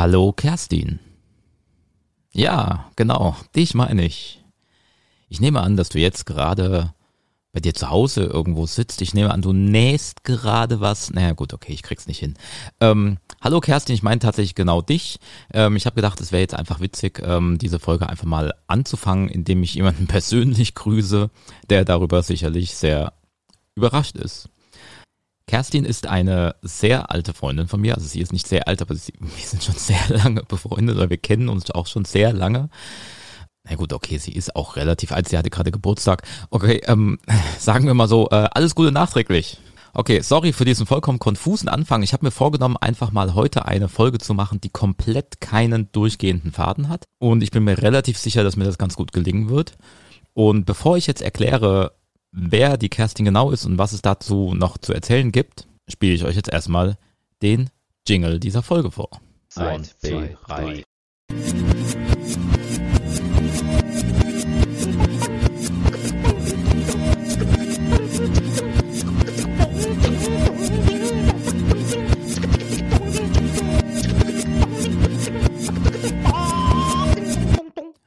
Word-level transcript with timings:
Hallo 0.00 0.32
Kerstin. 0.32 0.98
Ja, 2.32 2.90
genau, 2.96 3.36
dich 3.54 3.74
meine 3.74 4.06
ich. 4.06 4.42
Ich 5.28 5.42
nehme 5.42 5.60
an, 5.60 5.76
dass 5.76 5.90
du 5.90 5.98
jetzt 5.98 6.24
gerade 6.24 6.94
bei 7.52 7.60
dir 7.60 7.74
zu 7.74 7.90
Hause 7.90 8.24
irgendwo 8.24 8.64
sitzt. 8.64 9.02
Ich 9.02 9.12
nehme 9.12 9.30
an, 9.30 9.42
du 9.42 9.52
nähst 9.52 10.24
gerade 10.24 10.80
was. 10.80 11.10
Naja, 11.10 11.32
gut, 11.32 11.52
okay, 11.52 11.74
ich 11.74 11.82
krieg's 11.82 12.06
nicht 12.06 12.18
hin. 12.18 12.32
Ähm, 12.80 13.18
hallo 13.42 13.60
Kerstin, 13.60 13.94
ich 13.94 14.02
meine 14.02 14.20
tatsächlich 14.20 14.54
genau 14.54 14.80
dich. 14.80 15.18
Ähm, 15.52 15.76
ich 15.76 15.84
habe 15.84 15.96
gedacht, 15.96 16.18
es 16.22 16.32
wäre 16.32 16.40
jetzt 16.40 16.54
einfach 16.54 16.80
witzig, 16.80 17.20
ähm, 17.22 17.58
diese 17.58 17.78
Folge 17.78 18.08
einfach 18.08 18.24
mal 18.24 18.54
anzufangen, 18.68 19.28
indem 19.28 19.62
ich 19.62 19.74
jemanden 19.74 20.06
persönlich 20.06 20.74
grüße, 20.74 21.28
der 21.68 21.84
darüber 21.84 22.22
sicherlich 22.22 22.74
sehr 22.74 23.12
überrascht 23.74 24.16
ist. 24.16 24.48
Kerstin 25.50 25.84
ist 25.84 26.06
eine 26.06 26.54
sehr 26.62 27.10
alte 27.10 27.34
Freundin 27.34 27.66
von 27.66 27.80
mir. 27.80 27.96
Also 27.96 28.06
sie 28.06 28.20
ist 28.20 28.32
nicht 28.32 28.46
sehr 28.46 28.68
alt, 28.68 28.80
aber 28.82 28.94
sie, 28.94 29.12
wir 29.18 29.44
sind 29.44 29.64
schon 29.64 29.74
sehr 29.74 29.98
lange 30.08 30.44
befreundet, 30.44 30.96
oder 30.96 31.10
wir 31.10 31.16
kennen 31.16 31.48
uns 31.48 31.72
auch 31.72 31.88
schon 31.88 32.04
sehr 32.04 32.32
lange. 32.32 32.70
Na 33.68 33.74
gut, 33.74 33.92
okay, 33.92 34.18
sie 34.18 34.30
ist 34.30 34.54
auch 34.54 34.76
relativ 34.76 35.10
alt, 35.10 35.28
sie 35.28 35.36
hatte 35.36 35.50
gerade 35.50 35.72
Geburtstag. 35.72 36.22
Okay, 36.50 36.80
ähm, 36.86 37.18
sagen 37.58 37.86
wir 37.86 37.94
mal 37.94 38.06
so, 38.06 38.28
äh, 38.30 38.48
alles 38.52 38.76
Gute 38.76 38.92
nachträglich. 38.92 39.58
Okay, 39.92 40.20
sorry 40.20 40.52
für 40.52 40.64
diesen 40.64 40.86
vollkommen 40.86 41.18
konfusen 41.18 41.68
Anfang. 41.68 42.04
Ich 42.04 42.12
habe 42.12 42.24
mir 42.24 42.30
vorgenommen, 42.30 42.76
einfach 42.76 43.10
mal 43.10 43.34
heute 43.34 43.64
eine 43.66 43.88
Folge 43.88 44.18
zu 44.18 44.34
machen, 44.34 44.60
die 44.60 44.70
komplett 44.70 45.40
keinen 45.40 45.90
durchgehenden 45.90 46.52
Faden 46.52 46.88
hat. 46.88 47.06
Und 47.18 47.42
ich 47.42 47.50
bin 47.50 47.64
mir 47.64 47.82
relativ 47.82 48.18
sicher, 48.18 48.44
dass 48.44 48.54
mir 48.54 48.66
das 48.66 48.78
ganz 48.78 48.94
gut 48.94 49.12
gelingen 49.12 49.48
wird. 49.48 49.72
Und 50.32 50.64
bevor 50.64 50.96
ich 50.96 51.08
jetzt 51.08 51.22
erkläre, 51.22 51.90
wer 52.32 52.76
die 52.76 52.88
Kerstin 52.88 53.24
genau 53.24 53.50
ist 53.50 53.64
und 53.64 53.78
was 53.78 53.92
es 53.92 54.02
dazu 54.02 54.54
noch 54.54 54.78
zu 54.78 54.92
erzählen 54.92 55.32
gibt, 55.32 55.66
spiele 55.88 56.14
ich 56.14 56.24
euch 56.24 56.36
jetzt 56.36 56.52
erstmal 56.52 56.96
den 57.42 57.70
Jingle 58.06 58.40
dieser 58.40 58.62
Folge 58.62 58.90
vor. 58.90 59.10
Eins, 59.56 59.96
zwei, 59.98 60.36
drei. 60.46 60.84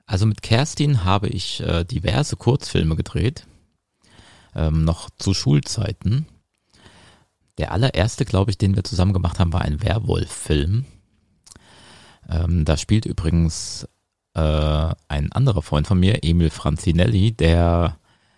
Also 0.06 0.28
mit 0.28 0.44
Kerstin 0.44 1.04
habe 1.04 1.28
ich 1.28 1.60
äh, 1.62 1.84
diverse 1.84 2.38
Kurzfilme 2.38 2.96
gedreht, 2.96 3.48
ähm, 4.56 4.84
noch 4.84 5.10
zu 5.18 5.34
Schulzeiten. 5.34 6.26
Der 7.58 7.72
allererste, 7.72 8.26
glaube 8.26 8.52
ich, 8.52 8.58
den 8.58 8.76
wir 8.76 8.84
zusammen 8.84 9.14
gemacht 9.14 9.40
haben, 9.40 9.54
war 9.54 9.62
ein 9.62 9.84
Werwolf-Film. 9.84 10.86
Ähm, 12.30 12.66
da 12.66 12.78
spielt 12.78 13.06
übrigens 13.06 13.88
äh, 14.34 14.40
ein 15.08 15.32
anderer 15.32 15.62
Freund 15.62 15.88
von 15.88 16.00
mir, 16.00 16.24
Emil 16.24 16.50
Franzinelli, 16.50 17.32
der 17.34 17.98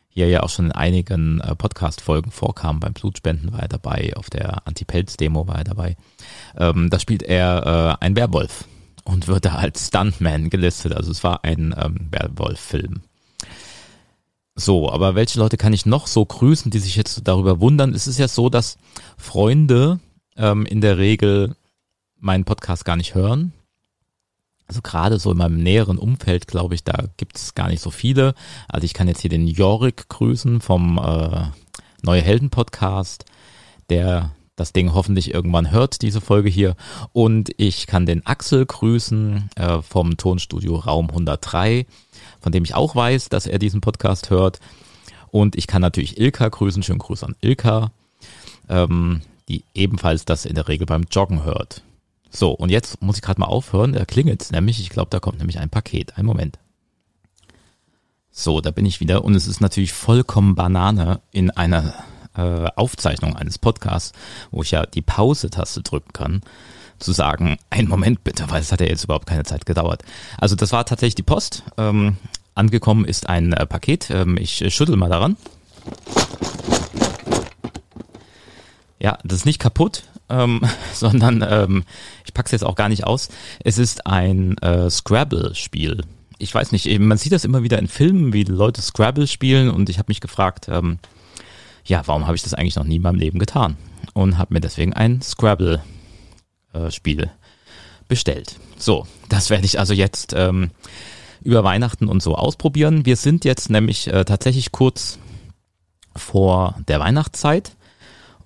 hier 0.09 0.27
ja 0.29 0.43
auch 0.43 0.49
schon 0.49 0.67
in 0.67 0.71
einigen 0.71 1.41
äh, 1.41 1.55
Podcast-Folgen 1.55 2.31
vorkam. 2.31 2.79
Beim 2.79 2.93
Blutspenden 2.93 3.51
war 3.51 3.61
er 3.61 3.67
dabei, 3.67 4.13
auf 4.15 4.29
der 4.29 4.65
Anti-Pelz-Demo 4.65 5.47
war 5.47 5.57
er 5.57 5.63
dabei. 5.65 5.97
Ähm, 6.57 6.89
da 6.89 6.99
spielt 6.99 7.23
er 7.23 7.97
äh, 7.99 8.05
ein 8.05 8.15
Werwolf 8.15 8.65
und 9.03 9.27
wird 9.27 9.45
da 9.45 9.55
als 9.55 9.87
Stuntman 9.87 10.49
gelistet. 10.49 10.93
Also 10.93 11.11
es 11.11 11.23
war 11.23 11.43
ein 11.43 11.75
ähm, 11.77 12.07
Werwolf-Film. 12.11 13.01
So, 14.55 14.89
aber 14.89 15.15
welche 15.15 15.37
Leute 15.37 15.57
kann 15.57 15.73
ich 15.73 15.85
noch 15.85 16.07
so 16.07 16.25
grüßen, 16.25 16.71
die 16.71 16.79
sich 16.79 16.95
jetzt 16.95 17.27
darüber 17.27 17.59
wundern? 17.59 17.93
Es 17.93 18.07
ist 18.07 18.17
ja 18.17 18.29
so, 18.29 18.49
dass 18.49 18.77
Freunde 19.17 19.99
ähm, 20.37 20.65
in 20.65 20.79
der 20.79 20.97
Regel 20.97 21.55
meinen 22.17 22.45
Podcast 22.45 22.85
gar 22.85 22.95
nicht 22.95 23.15
hören. 23.15 23.51
Also 24.67 24.81
gerade 24.81 25.19
so 25.19 25.31
in 25.31 25.37
meinem 25.37 25.61
näheren 25.61 25.97
Umfeld, 25.97 26.47
glaube 26.47 26.73
ich, 26.73 26.83
da 26.85 27.03
gibt 27.17 27.37
es 27.37 27.53
gar 27.53 27.67
nicht 27.67 27.81
so 27.81 27.91
viele. 27.91 28.33
Also 28.69 28.85
ich 28.85 28.93
kann 28.93 29.09
jetzt 29.09 29.21
hier 29.21 29.29
den 29.29 29.45
Jorik 29.45 30.07
grüßen 30.07 30.61
vom 30.61 30.97
äh, 30.97 31.47
Neue 32.01 32.21
Helden 32.21 32.49
Podcast, 32.49 33.25
der 33.89 34.31
das 34.55 34.71
Ding 34.71 34.93
hoffentlich 34.93 35.33
irgendwann 35.33 35.71
hört, 35.71 36.01
diese 36.01 36.21
Folge 36.21 36.49
hier. 36.49 36.75
Und 37.11 37.51
ich 37.57 37.87
kann 37.87 38.05
den 38.05 38.25
Axel 38.25 38.65
grüßen 38.65 39.49
äh, 39.57 39.81
vom 39.81 40.15
Tonstudio 40.17 40.77
Raum 40.77 41.09
103, 41.09 41.85
von 42.45 42.51
dem 42.51 42.63
ich 42.63 42.75
auch 42.75 42.95
weiß, 42.95 43.29
dass 43.29 43.47
er 43.47 43.57
diesen 43.57 43.81
Podcast 43.81 44.29
hört. 44.29 44.59
Und 45.31 45.55
ich 45.55 45.65
kann 45.65 45.81
natürlich 45.81 46.19
Ilka 46.19 46.47
grüßen, 46.47 46.83
schönen 46.83 46.99
Gruß 46.99 47.23
an 47.23 47.35
Ilka, 47.41 47.91
ähm, 48.69 49.21
die 49.49 49.63
ebenfalls 49.73 50.25
das 50.25 50.45
in 50.45 50.53
der 50.53 50.67
Regel 50.67 50.85
beim 50.85 51.05
Joggen 51.09 51.43
hört. 51.43 51.81
So, 52.29 52.51
und 52.51 52.69
jetzt 52.69 53.01
muss 53.01 53.15
ich 53.15 53.23
gerade 53.23 53.39
mal 53.39 53.47
aufhören, 53.47 53.93
da 53.93 54.05
klingelt 54.05 54.51
nämlich, 54.51 54.79
ich 54.79 54.91
glaube, 54.91 55.09
da 55.09 55.19
kommt 55.19 55.39
nämlich 55.39 55.57
ein 55.57 55.71
Paket. 55.71 56.19
Ein 56.19 56.27
Moment. 56.27 56.59
So, 58.29 58.61
da 58.61 58.69
bin 58.69 58.85
ich 58.85 58.99
wieder 58.99 59.25
und 59.25 59.33
es 59.33 59.47
ist 59.47 59.59
natürlich 59.59 59.93
vollkommen 59.93 60.53
Banane 60.53 61.21
in 61.31 61.49
einer 61.49 61.95
äh, 62.37 62.69
Aufzeichnung 62.75 63.35
eines 63.35 63.57
Podcasts, 63.57 64.11
wo 64.51 64.61
ich 64.61 64.69
ja 64.69 64.85
die 64.85 65.01
Pause-Taste 65.01 65.81
drücken 65.81 66.13
kann, 66.13 66.41
zu 66.99 67.11
sagen, 67.11 67.57
einen 67.69 67.87
Moment 67.87 68.23
bitte, 68.23 68.45
weil 68.49 68.61
es 68.61 68.71
hat 68.71 68.81
ja 68.81 68.87
jetzt 68.87 69.03
überhaupt 69.03 69.27
keine 69.27 69.43
Zeit 69.43 69.65
gedauert. 69.65 70.03
Also 70.37 70.55
das 70.55 70.71
war 70.71 70.85
tatsächlich 70.85 71.15
die 71.15 71.23
Post. 71.23 71.63
Ähm, 71.77 72.17
angekommen 72.55 73.05
ist 73.05 73.29
ein 73.29 73.53
äh, 73.53 73.65
Paket. 73.65 74.09
Ähm, 74.09 74.37
ich 74.37 74.61
äh, 74.61 74.71
schüttel 74.71 74.95
mal 74.95 75.09
daran. 75.09 75.37
Ja, 78.99 79.17
das 79.23 79.39
ist 79.39 79.45
nicht 79.45 79.59
kaputt, 79.59 80.03
ähm, 80.29 80.61
sondern 80.93 81.45
ähm, 81.47 81.83
ich 82.25 82.33
pack's 82.33 82.51
jetzt 82.51 82.65
auch 82.65 82.75
gar 82.75 82.89
nicht 82.89 83.05
aus. 83.05 83.29
Es 83.63 83.77
ist 83.77 84.07
ein 84.07 84.57
äh, 84.59 84.89
Scrabble-Spiel. 84.89 86.01
Ich 86.37 86.53
weiß 86.53 86.71
nicht, 86.71 86.99
man 86.99 87.17
sieht 87.17 87.31
das 87.31 87.45
immer 87.45 87.63
wieder 87.63 87.79
in 87.79 87.87
Filmen, 87.87 88.33
wie 88.33 88.43
Leute 88.43 88.81
Scrabble 88.81 89.27
spielen 89.27 89.69
und 89.69 89.89
ich 89.89 89.99
habe 89.99 90.09
mich 90.09 90.19
gefragt, 90.19 90.67
ähm, 90.69 90.99
ja, 91.85 92.01
warum 92.07 92.25
habe 92.25 92.35
ich 92.35 92.43
das 92.43 92.53
eigentlich 92.53 92.75
noch 92.75 92.83
nie 92.83 92.97
in 92.97 93.03
meinem 93.03 93.19
Leben 93.19 93.39
getan? 93.39 93.77
Und 94.13 94.37
habe 94.37 94.53
mir 94.53 94.59
deswegen 94.59 94.93
ein 94.93 95.21
Scrabble-Spiel 95.21 95.94
äh, 96.75 97.27
bestellt. 98.07 98.55
So, 98.77 99.07
das 99.29 99.49
werde 99.49 99.65
ich 99.65 99.79
also 99.79 99.93
jetzt 99.93 100.33
ähm, 100.35 100.71
über 101.41 101.63
Weihnachten 101.63 102.07
und 102.07 102.21
so 102.21 102.35
ausprobieren. 102.35 103.05
Wir 103.05 103.15
sind 103.15 103.45
jetzt 103.45 103.69
nämlich 103.69 104.07
äh, 104.07 104.25
tatsächlich 104.25 104.71
kurz 104.71 105.19
vor 106.15 106.75
der 106.87 106.99
Weihnachtszeit 106.99 107.75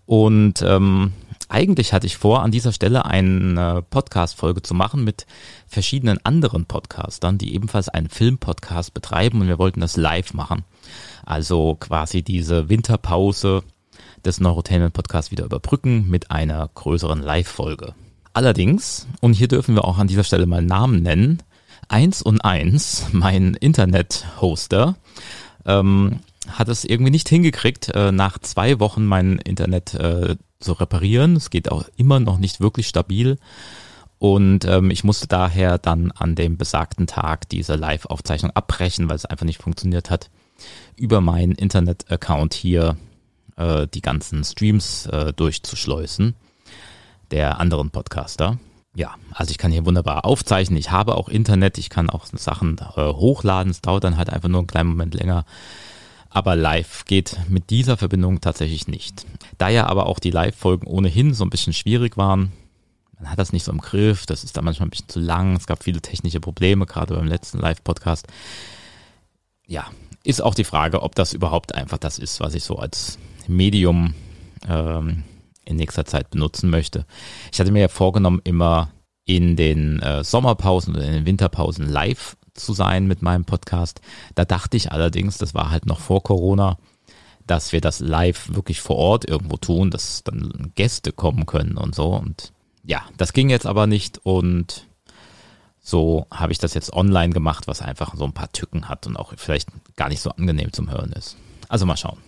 und 0.06 0.62
ähm, 0.62 1.13
eigentlich 1.50 1.94
hatte 1.94 2.06
ich 2.06 2.18
vor, 2.18 2.44
an 2.44 2.51
dieser 2.51 2.72
Stelle 2.72 3.06
eine 3.06 3.84
Podcast-Folge 3.89 4.62
zu 4.62 4.75
machen 4.75 5.03
mit 5.03 5.25
verschiedenen 5.68 6.23
anderen 6.23 6.66
Podcastern, 6.66 7.39
die 7.39 7.56
ebenfalls 7.56 7.89
einen 7.89 8.09
Filmpodcast 8.09 8.94
betreiben 8.94 9.41
und 9.41 9.47
wir 9.47 9.57
wollten 9.57 9.81
das 9.81 9.97
live 9.97 10.34
machen. 10.34 10.63
Also 11.25 11.75
quasi 11.79 12.22
diese 12.22 12.69
Winterpause 12.69 13.63
des 14.23 14.39
Neurotainment 14.39 14.94
Podcasts 14.94 15.31
wieder 15.31 15.45
überbrücken 15.45 16.07
mit 16.07 16.29
einer 16.29 16.69
größeren 16.73 17.22
Live-Folge. 17.22 17.95
Allerdings, 18.39 19.05
und 19.19 19.33
hier 19.33 19.50
dürfen 19.50 19.75
wir 19.75 19.83
auch 19.83 19.97
an 19.97 20.07
dieser 20.07 20.23
Stelle 20.23 20.45
mal 20.45 20.61
Namen 20.61 21.03
nennen, 21.03 21.44
eins 21.89 22.22
und 22.22 22.39
eins, 22.39 23.07
mein 23.11 23.53
Internet-Hoster, 23.53 24.95
ähm, 25.66 26.22
hat 26.47 26.69
es 26.69 26.85
irgendwie 26.85 27.11
nicht 27.11 27.27
hingekriegt, 27.27 27.89
äh, 27.89 28.13
nach 28.13 28.39
zwei 28.39 28.79
Wochen 28.79 29.05
mein 29.05 29.39
Internet 29.39 29.94
äh, 29.94 30.38
zu 30.61 30.72
reparieren. 30.72 31.35
Es 31.35 31.50
geht 31.50 31.69
auch 31.69 31.83
immer 31.97 32.22
noch 32.22 32.38
nicht 32.38 32.61
wirklich 32.61 32.88
stabil. 32.88 33.39
Und 34.19 34.63
ähm, 34.63 34.89
ich 34.89 35.03
musste 35.03 35.27
daher 35.27 35.77
dann 35.77 36.11
an 36.11 36.35
dem 36.35 36.56
besagten 36.56 37.07
Tag 37.07 37.50
diese 37.50 37.75
Live-Aufzeichnung 37.75 38.51
abbrechen, 38.51 39.09
weil 39.09 39.17
es 39.17 39.25
einfach 39.25 39.45
nicht 39.45 39.61
funktioniert 39.61 40.09
hat 40.09 40.29
über 40.95 41.19
meinen 41.19 41.56
Internet-Account 41.56 42.53
hier 42.53 42.95
äh, 43.57 43.85
die 43.94 44.01
ganzen 44.01 44.45
Streams 44.45 45.07
äh, 45.07 45.33
durchzuschleusen 45.33 46.35
der 47.31 47.59
anderen 47.59 47.91
Podcaster. 47.91 48.57
Ja, 48.95 49.16
also 49.34 49.51
ich 49.51 49.57
kann 49.57 49.72
hier 49.72 49.85
wunderbar 49.85 50.25
aufzeichnen. 50.25 50.77
Ich 50.77 50.92
habe 50.92 51.15
auch 51.15 51.30
Internet, 51.30 51.77
ich 51.77 51.89
kann 51.89 52.09
auch 52.09 52.25
Sachen 52.25 52.77
äh, 52.95 53.01
hochladen. 53.01 53.71
Es 53.71 53.81
dauert 53.81 54.04
dann 54.04 54.18
halt 54.18 54.30
einfach 54.30 54.50
nur 54.50 54.59
einen 54.59 54.68
kleinen 54.68 54.89
Moment 54.89 55.13
länger. 55.13 55.45
Aber 56.30 56.56
live 56.56 57.06
geht 57.06 57.38
mit 57.48 57.69
dieser 57.69 57.98
Verbindung 57.98 58.42
tatsächlich 58.42 58.88
nicht. 58.88 59.25
Da 59.57 59.69
ja 59.69 59.88
aber 59.88 60.06
auch 60.06 60.19
die 60.19 60.31
Live-Folgen 60.31 60.88
ohnehin 60.88 61.33
so 61.33 61.44
ein 61.44 61.50
bisschen 61.50 61.74
schwierig 61.74 62.18
waren, 62.18 62.51
man 63.19 63.31
hat 63.31 63.39
das 63.39 63.51
nicht 63.51 63.65
so 63.65 63.71
im 63.71 63.80
Griff, 63.81 64.25
das 64.25 64.44
ist 64.44 64.56
dann 64.56 64.63
manchmal 64.63 64.88
ein 64.88 64.92
bisschen 64.92 65.09
zu 65.09 65.19
lang, 65.19 65.56
es 65.56 65.68
gab 65.68 65.83
viele 65.83 66.01
technische 66.01 66.39
Probleme, 66.39 66.86
gerade 66.86 67.15
beim 67.15 67.27
letzten 67.27 67.59
Live-Podcast. 67.59 68.27
Ja, 69.68 69.88
ist 70.24 70.42
auch 70.42 70.56
die 70.56 70.63
Frage, 70.63 71.01
ob 71.01 71.15
das 71.15 71.33
überhaupt 71.33 71.75
einfach 71.75 71.98
das 71.98 72.18
ist, 72.18 72.39
was 72.39 72.54
ich 72.54 72.63
so 72.63 72.77
als 72.77 73.19
Medium 73.48 74.13
ähm, 74.68 75.24
in 75.69 75.77
nächster 75.77 76.06
Zeit 76.06 76.30
benutzen 76.31 76.69
möchte. 76.69 77.06
Ich 77.51 77.60
hatte 77.60 77.71
mir 77.71 77.81
ja 77.81 77.88
vorgenommen, 77.88 78.42
immer 78.44 78.89
in 79.25 79.56
den 79.56 80.01
äh, 80.01 80.24
Sommerpausen 80.24 80.95
oder 80.95 81.06
in 81.06 81.13
den 81.13 81.25
Winterpausen 81.25 81.88
live 81.88 82.36
zu 82.56 82.74
sein 82.74 83.07
mit 83.07 83.21
meinem 83.21 83.45
Podcast. 83.45 84.01
Da 84.36 84.44
dachte 84.44 84.75
ich 84.75 84.92
allerdings, 84.92 85.38
das 85.38 85.54
war 85.54 85.69
halt 85.69 85.86
noch 85.86 86.00
vor 86.00 86.24
Corona, 86.24 86.77
dass 87.45 87.71
wir 87.71 87.81
das 87.81 88.00
live 88.00 88.50
wirklich 88.54 88.81
vor 88.81 88.98
Ort 88.98 89.25
irgendwo 89.27 89.57
tun, 89.57 89.92
dass 89.92 90.24
dann 90.24 90.71
Gäste 90.75 91.12
kommen 91.12 91.45
können 91.45 91.77
und 91.77 91.95
so. 91.95 92.07
Und 92.16 92.54
ja, 92.83 93.04
das 93.18 93.33
ging 93.33 93.50
jetzt 93.50 93.66
aber 93.68 93.88
nicht 93.88 94.19
und 94.24 94.88
So 95.81 96.27
habe 96.31 96.51
ich 96.51 96.57
das 96.60 96.74
jetzt 96.74 96.94
online 96.94 97.33
gemacht, 97.33 97.68
was 97.68 97.81
einfach 97.81 98.16
so 98.16 98.25
ein 98.25 98.33
paar 98.33 98.51
Tücken 98.51 98.89
hat 98.89 99.07
und 99.07 99.18
auch 99.18 99.33
vielleicht 99.38 99.69
gar 99.95 100.10
nicht 100.10 100.21
so 100.21 100.30
angenehm 100.31 100.74
zum 100.74 100.92
Hören 100.92 101.12
ist. 101.13 101.38
Also 101.68 101.86
mal 101.86 101.98
schauen. 101.98 102.19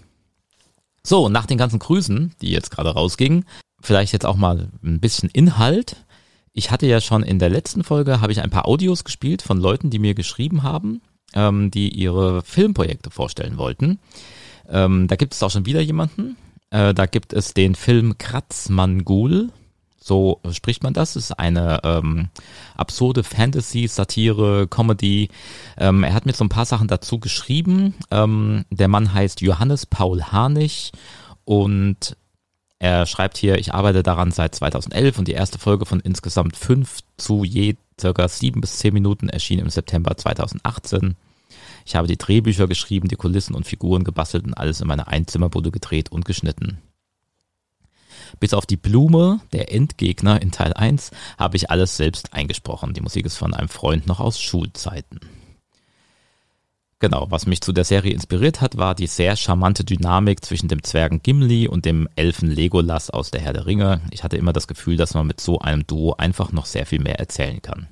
So, 1.03 1.29
nach 1.29 1.45
den 1.45 1.57
ganzen 1.57 1.79
Grüßen, 1.79 2.33
die 2.41 2.51
jetzt 2.51 2.71
gerade 2.71 2.91
rausgingen, 2.91 3.45
vielleicht 3.81 4.13
jetzt 4.13 4.25
auch 4.25 4.35
mal 4.35 4.69
ein 4.83 4.99
bisschen 4.99 5.29
Inhalt. 5.29 6.05
Ich 6.53 6.69
hatte 6.69 6.85
ja 6.85 7.01
schon 7.01 7.23
in 7.23 7.39
der 7.39 7.49
letzten 7.49 7.83
Folge, 7.83 8.21
habe 8.21 8.31
ich 8.31 8.41
ein 8.41 8.49
paar 8.49 8.67
Audios 8.67 9.03
gespielt 9.03 9.41
von 9.41 9.57
Leuten, 9.57 9.89
die 9.89 9.99
mir 9.99 10.13
geschrieben 10.13 10.63
haben, 10.63 11.01
ähm, 11.33 11.71
die 11.71 11.89
ihre 11.89 12.43
Filmprojekte 12.43 13.09
vorstellen 13.09 13.57
wollten. 13.57 13.99
Ähm, 14.69 15.07
da 15.07 15.15
gibt 15.15 15.33
es 15.33 15.41
auch 15.43 15.51
schon 15.51 15.65
wieder 15.65 15.81
jemanden. 15.81 16.37
Äh, 16.69 16.93
da 16.93 17.05
gibt 17.05 17.33
es 17.33 17.53
den 17.53 17.75
Film 17.75 18.17
Kratzmangul. 18.17 19.49
So 20.03 20.41
spricht 20.51 20.81
man 20.81 20.93
das. 20.93 21.13
das 21.13 21.25
ist 21.25 21.31
eine 21.39 21.79
ähm, 21.83 22.29
absurde 22.75 23.23
Fantasy, 23.23 23.87
Satire, 23.87 24.67
Comedy. 24.67 25.29
Ähm, 25.77 26.03
er 26.03 26.13
hat 26.13 26.25
mir 26.25 26.33
so 26.33 26.43
ein 26.43 26.49
paar 26.49 26.65
Sachen 26.65 26.87
dazu 26.87 27.19
geschrieben. 27.19 27.93
Ähm, 28.09 28.65
der 28.71 28.87
Mann 28.87 29.13
heißt 29.13 29.41
Johannes 29.41 29.85
Paul 29.85 30.23
Harnig 30.23 30.91
und 31.45 32.17
er 32.79 33.05
schreibt 33.05 33.37
hier, 33.37 33.59
ich 33.59 33.75
arbeite 33.75 34.01
daran 34.01 34.31
seit 34.31 34.55
2011 34.55 35.19
und 35.19 35.27
die 35.27 35.33
erste 35.33 35.59
Folge 35.59 35.85
von 35.85 35.99
insgesamt 35.99 36.57
fünf 36.57 37.01
zu 37.17 37.43
je 37.43 37.75
circa 37.99 38.27
sieben 38.27 38.59
bis 38.59 38.79
zehn 38.79 38.95
Minuten 38.95 39.29
erschien 39.29 39.59
im 39.59 39.69
September 39.69 40.17
2018. 40.17 41.15
Ich 41.85 41.95
habe 41.95 42.07
die 42.07 42.17
Drehbücher 42.17 42.67
geschrieben, 42.67 43.07
die 43.07 43.17
Kulissen 43.17 43.53
und 43.53 43.67
Figuren 43.67 44.03
gebastelt 44.03 44.45
und 44.45 44.55
alles 44.55 44.81
in 44.81 44.87
meiner 44.87 45.09
Einzimmerbude 45.09 45.69
gedreht 45.69 46.11
und 46.11 46.25
geschnitten. 46.25 46.79
Bis 48.39 48.53
auf 48.53 48.65
die 48.65 48.77
Blume, 48.77 49.41
der 49.53 49.73
Endgegner 49.73 50.41
in 50.41 50.51
Teil 50.51 50.73
1, 50.73 51.11
habe 51.37 51.57
ich 51.57 51.69
alles 51.69 51.97
selbst 51.97 52.33
eingesprochen. 52.33 52.93
Die 52.93 53.01
Musik 53.01 53.25
ist 53.25 53.37
von 53.37 53.53
einem 53.53 53.69
Freund 53.69 54.07
noch 54.07 54.19
aus 54.19 54.41
Schulzeiten. 54.41 55.19
Genau, 57.01 57.25
was 57.31 57.47
mich 57.47 57.61
zu 57.61 57.73
der 57.73 57.83
Serie 57.83 58.13
inspiriert 58.13 58.61
hat, 58.61 58.77
war 58.77 58.93
die 58.93 59.07
sehr 59.07 59.35
charmante 59.35 59.83
Dynamik 59.83 60.45
zwischen 60.45 60.67
dem 60.67 60.83
Zwergen 60.83 61.23
Gimli 61.23 61.67
und 61.67 61.85
dem 61.85 62.07
Elfen 62.15 62.51
Legolas 62.51 63.09
aus 63.09 63.31
der 63.31 63.41
Herr 63.41 63.53
der 63.53 63.65
Ringe. 63.65 64.01
Ich 64.11 64.23
hatte 64.23 64.37
immer 64.37 64.53
das 64.53 64.67
Gefühl, 64.67 64.97
dass 64.97 65.15
man 65.15 65.25
mit 65.25 65.41
so 65.41 65.57
einem 65.57 65.87
Duo 65.87 66.13
einfach 66.19 66.51
noch 66.51 66.67
sehr 66.67 66.85
viel 66.85 66.99
mehr 66.99 67.17
erzählen 67.17 67.59
kann. 67.59 67.87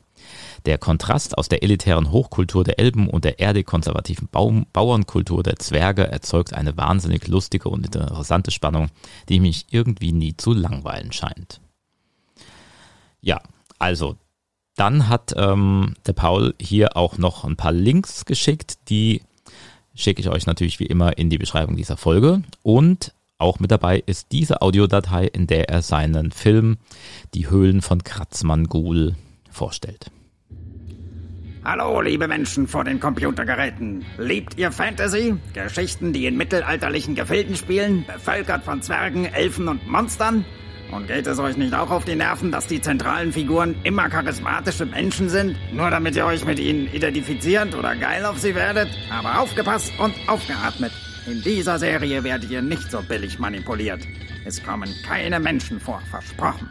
Der 0.66 0.78
Kontrast 0.78 1.38
aus 1.38 1.50
der 1.50 1.64
elitären 1.64 2.12
Hochkultur 2.12 2.64
der 2.64 2.80
Elben 2.80 3.08
und 3.10 3.26
der 3.26 3.40
erdig 3.40 3.66
konservativen 3.66 4.28
Baum 4.28 4.66
Bauernkultur 4.74 5.44
der 5.44 5.58
Zwerge 5.58 6.08
erzeugt 6.08 6.54
eine 6.54 6.78
wahnsinnig 6.78 7.28
lustige 7.28 7.70
und 7.70 7.86
interessante 7.86 8.52
Spannung, 8.52 8.90
die 9.30 9.40
mich 9.40 9.68
irgendwie 9.72 10.12
nie 10.12 10.36
zu 10.36 10.54
langweilen 10.54 11.12
scheint. 11.12 11.62
Ja, 13.22 13.42
also 13.78 14.16
dann 14.76 15.10
hat 15.10 15.34
ähm, 15.36 15.96
der 16.06 16.14
Paul 16.14 16.56
hier 16.60 16.96
auch 16.96 17.18
noch 17.18 17.44
ein 17.44 17.58
paar 17.58 17.74
Links 17.74 18.26
geschickt, 18.26 18.90
die 18.90 19.22
schicke 19.94 20.22
ich 20.22 20.30
euch 20.30 20.46
natürlich 20.46 20.80
wie 20.80 20.86
immer 20.86 21.18
in 21.18 21.30
die 21.30 21.38
Beschreibung 21.38 21.76
dieser 21.76 21.98
Folge. 21.98 22.44
Und 22.64 23.14
auch 23.38 23.60
mit 23.60 23.72
dabei 23.72 24.02
ist 24.06 24.32
diese 24.32 24.62
Audiodatei, 24.62 25.26
in 25.26 25.48
der 25.48 25.70
er 25.70 25.82
seinen 25.82 26.32
Film 26.32 26.78
Die 27.34 27.50
Höhlen 27.50 27.82
von 27.82 28.04
Kratzmann-Gul 28.04 29.16
vorstellt. 29.50 30.12
Hallo, 31.66 32.00
liebe 32.00 32.26
Menschen 32.30 32.70
vor 32.70 32.86
den 32.86 33.02
Computergeräten. 33.02 34.06
Liebt 34.18 34.58
ihr 34.58 34.72
Fantasy? 34.72 35.36
Geschichten, 35.54 36.14
die 36.14 36.26
in 36.26 36.38
mittelalterlichen 36.38 37.16
Gefilden 37.16 37.58
spielen, 37.58 38.06
bevölkert 38.08 38.64
von 38.64 38.82
Zwergen, 38.82 39.26
Elfen 39.26 39.68
und 39.68 39.86
Monstern? 39.86 40.46
Und 40.90 41.08
geht 41.08 41.28
es 41.28 41.38
euch 41.38 41.58
nicht 41.58 41.74
auch 41.74 41.92
auf 41.92 42.06
die 42.06 42.16
Nerven, 42.16 42.50
dass 42.50 42.68
die 42.68 42.80
zentralen 42.80 43.34
Figuren 43.34 43.76
immer 43.84 44.08
charismatische 44.08 44.86
Menschen 44.86 45.28
sind, 45.28 45.58
nur 45.74 45.90
damit 45.90 46.16
ihr 46.16 46.26
euch 46.26 46.46
mit 46.46 46.60
ihnen 46.60 46.88
identifiziert 46.94 47.76
oder 47.76 47.94
geil 47.94 48.24
auf 48.24 48.40
sie 48.40 48.56
werdet? 48.56 48.88
Aber 49.12 49.42
aufgepasst 49.42 49.92
und 50.00 50.16
aufgeatmet. 50.28 50.94
In 51.28 51.42
dieser 51.42 51.78
Serie 51.78 52.24
werdet 52.24 52.50
ihr 52.50 52.62
nicht 52.62 52.90
so 52.90 53.02
billig 53.02 53.38
manipuliert. 53.38 54.02
Es 54.46 54.64
kommen 54.64 54.90
keine 55.06 55.42
Menschen 55.42 55.82
vor, 55.82 56.02
versprochen. 56.10 56.70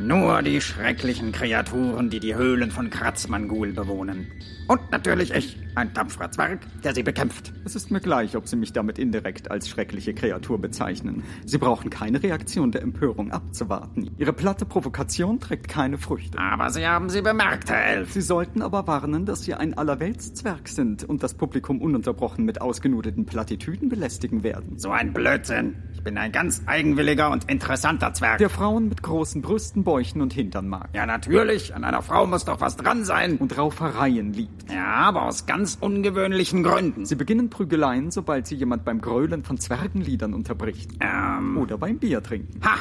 Nur 0.00 0.42
die 0.42 0.60
schrecklichen 0.60 1.32
Kreaturen, 1.32 2.08
die 2.08 2.20
die 2.20 2.36
Höhlen 2.36 2.70
von 2.70 2.88
Kratzmangul 2.88 3.72
bewohnen. 3.72 4.30
Und 4.68 4.92
natürlich 4.92 5.32
ich, 5.32 5.56
ein 5.78 5.94
tapferer 5.94 6.30
Zwerg, 6.30 6.60
der 6.82 6.94
sie 6.94 7.02
bekämpft. 7.02 7.52
Es 7.64 7.74
ist 7.74 7.90
mir 7.90 8.00
gleich, 8.00 8.36
ob 8.36 8.48
Sie 8.48 8.56
mich 8.56 8.72
damit 8.72 8.98
indirekt 8.98 9.50
als 9.50 9.68
schreckliche 9.68 10.14
Kreatur 10.14 10.60
bezeichnen. 10.60 11.22
Sie 11.44 11.58
brauchen 11.58 11.90
keine 11.90 12.22
Reaktion 12.22 12.72
der 12.72 12.82
Empörung 12.82 13.30
abzuwarten. 13.30 14.10
Ihre 14.18 14.32
platte 14.32 14.64
Provokation 14.64 15.40
trägt 15.40 15.68
keine 15.68 15.98
Früchte. 15.98 16.38
Aber 16.38 16.70
Sie 16.70 16.86
haben 16.86 17.08
sie 17.10 17.22
bemerkt, 17.22 17.70
Herr 17.70 17.84
Elf. 17.84 18.12
Sie 18.12 18.20
sollten 18.20 18.62
aber 18.62 18.86
warnen, 18.86 19.24
dass 19.26 19.42
Sie 19.42 19.54
ein 19.54 19.76
Allerweltszwerg 19.76 20.68
sind 20.68 21.04
und 21.04 21.22
das 21.22 21.34
Publikum 21.34 21.80
ununterbrochen 21.80 22.44
mit 22.44 22.60
ausgenudelten 22.60 23.26
Plattitüden 23.26 23.88
belästigen 23.88 24.42
werden. 24.42 24.78
So 24.78 24.90
ein 24.90 25.12
Blödsinn. 25.12 25.76
Ich 25.92 26.02
bin 26.02 26.16
ein 26.18 26.32
ganz 26.32 26.62
eigenwilliger 26.66 27.30
und 27.30 27.50
interessanter 27.50 28.12
Zwerg. 28.14 28.38
Der 28.38 28.50
Frauen 28.50 28.88
mit 28.88 29.02
großen 29.02 29.42
Brüsten, 29.42 29.84
Bäuchen 29.84 30.20
und 30.22 30.32
Hintern 30.32 30.68
mag. 30.68 30.88
ja, 30.94 31.06
natürlich. 31.06 31.74
An 31.74 31.84
einer 31.84 32.02
Frau 32.02 32.26
muss 32.26 32.44
doch 32.44 32.60
was 32.60 32.76
dran 32.76 33.04
sein. 33.04 33.36
Und 33.38 33.56
Raufereien 33.58 34.32
liebt. 34.32 34.72
Ja, 34.72 34.86
aber 34.86 35.22
aus 35.22 35.46
ganz 35.46 35.67
ungewöhnlichen 35.76 36.62
Gründen. 36.62 37.06
Sie 37.06 37.14
beginnen 37.14 37.50
Prügeleien, 37.50 38.10
sobald 38.10 38.46
sie 38.46 38.54
jemand 38.54 38.84
beim 38.84 39.00
Grölen 39.00 39.44
von 39.44 39.58
Zwergenliedern 39.58 40.34
unterbricht. 40.34 40.90
Ähm. 41.00 41.56
Oder 41.58 41.78
beim 41.78 41.98
Bier 41.98 42.22
trinken. 42.22 42.60
Ha! 42.64 42.76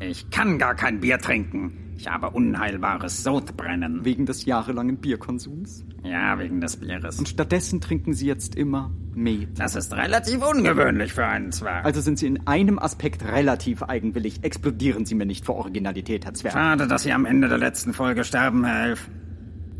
Ich 0.00 0.28
kann 0.30 0.58
gar 0.58 0.74
kein 0.74 1.00
Bier 1.00 1.18
trinken. 1.18 1.86
Ich 1.96 2.08
habe 2.08 2.30
unheilbares 2.30 3.22
Sodbrennen. 3.22 4.04
Wegen 4.04 4.26
des 4.26 4.44
jahrelangen 4.44 4.98
Bierkonsums. 4.98 5.84
Ja, 6.02 6.38
wegen 6.38 6.60
des 6.60 6.76
Bieres. 6.76 7.18
Und 7.18 7.28
stattdessen 7.28 7.80
trinken 7.80 8.12
sie 8.12 8.26
jetzt 8.26 8.54
immer 8.54 8.90
Met. 9.14 9.58
Das 9.58 9.74
ist 9.74 9.94
relativ 9.94 10.46
ungewöhnlich 10.46 11.14
für 11.14 11.24
einen 11.24 11.50
Zwerg. 11.50 11.86
Also 11.86 12.02
sind 12.02 12.18
sie 12.18 12.26
in 12.26 12.46
einem 12.46 12.78
Aspekt 12.78 13.24
relativ 13.24 13.82
eigenwillig. 13.82 14.44
Explodieren 14.44 15.06
sie 15.06 15.14
mir 15.14 15.24
nicht 15.24 15.46
vor 15.46 15.56
Originalität, 15.56 16.26
Herr 16.26 16.34
Zwerg. 16.34 16.52
Schade, 16.52 16.86
dass 16.86 17.04
Sie 17.04 17.12
am 17.12 17.24
Ende 17.24 17.48
der 17.48 17.58
letzten 17.58 17.94
Folge 17.94 18.24
sterben, 18.24 18.64
Herr 18.64 18.88
Elf. 18.88 19.08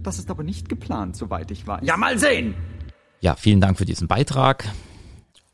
Das 0.06 0.20
ist 0.20 0.31
aber 0.31 0.44
nicht 0.44 0.69
geplant, 0.69 1.17
soweit 1.17 1.50
ich 1.50 1.67
weiß. 1.67 1.81
Ja, 1.82 1.97
mal 1.97 2.17
sehen. 2.17 2.55
Ja, 3.20 3.35
vielen 3.35 3.61
Dank 3.61 3.76
für 3.76 3.85
diesen 3.85 4.06
Beitrag. 4.06 4.73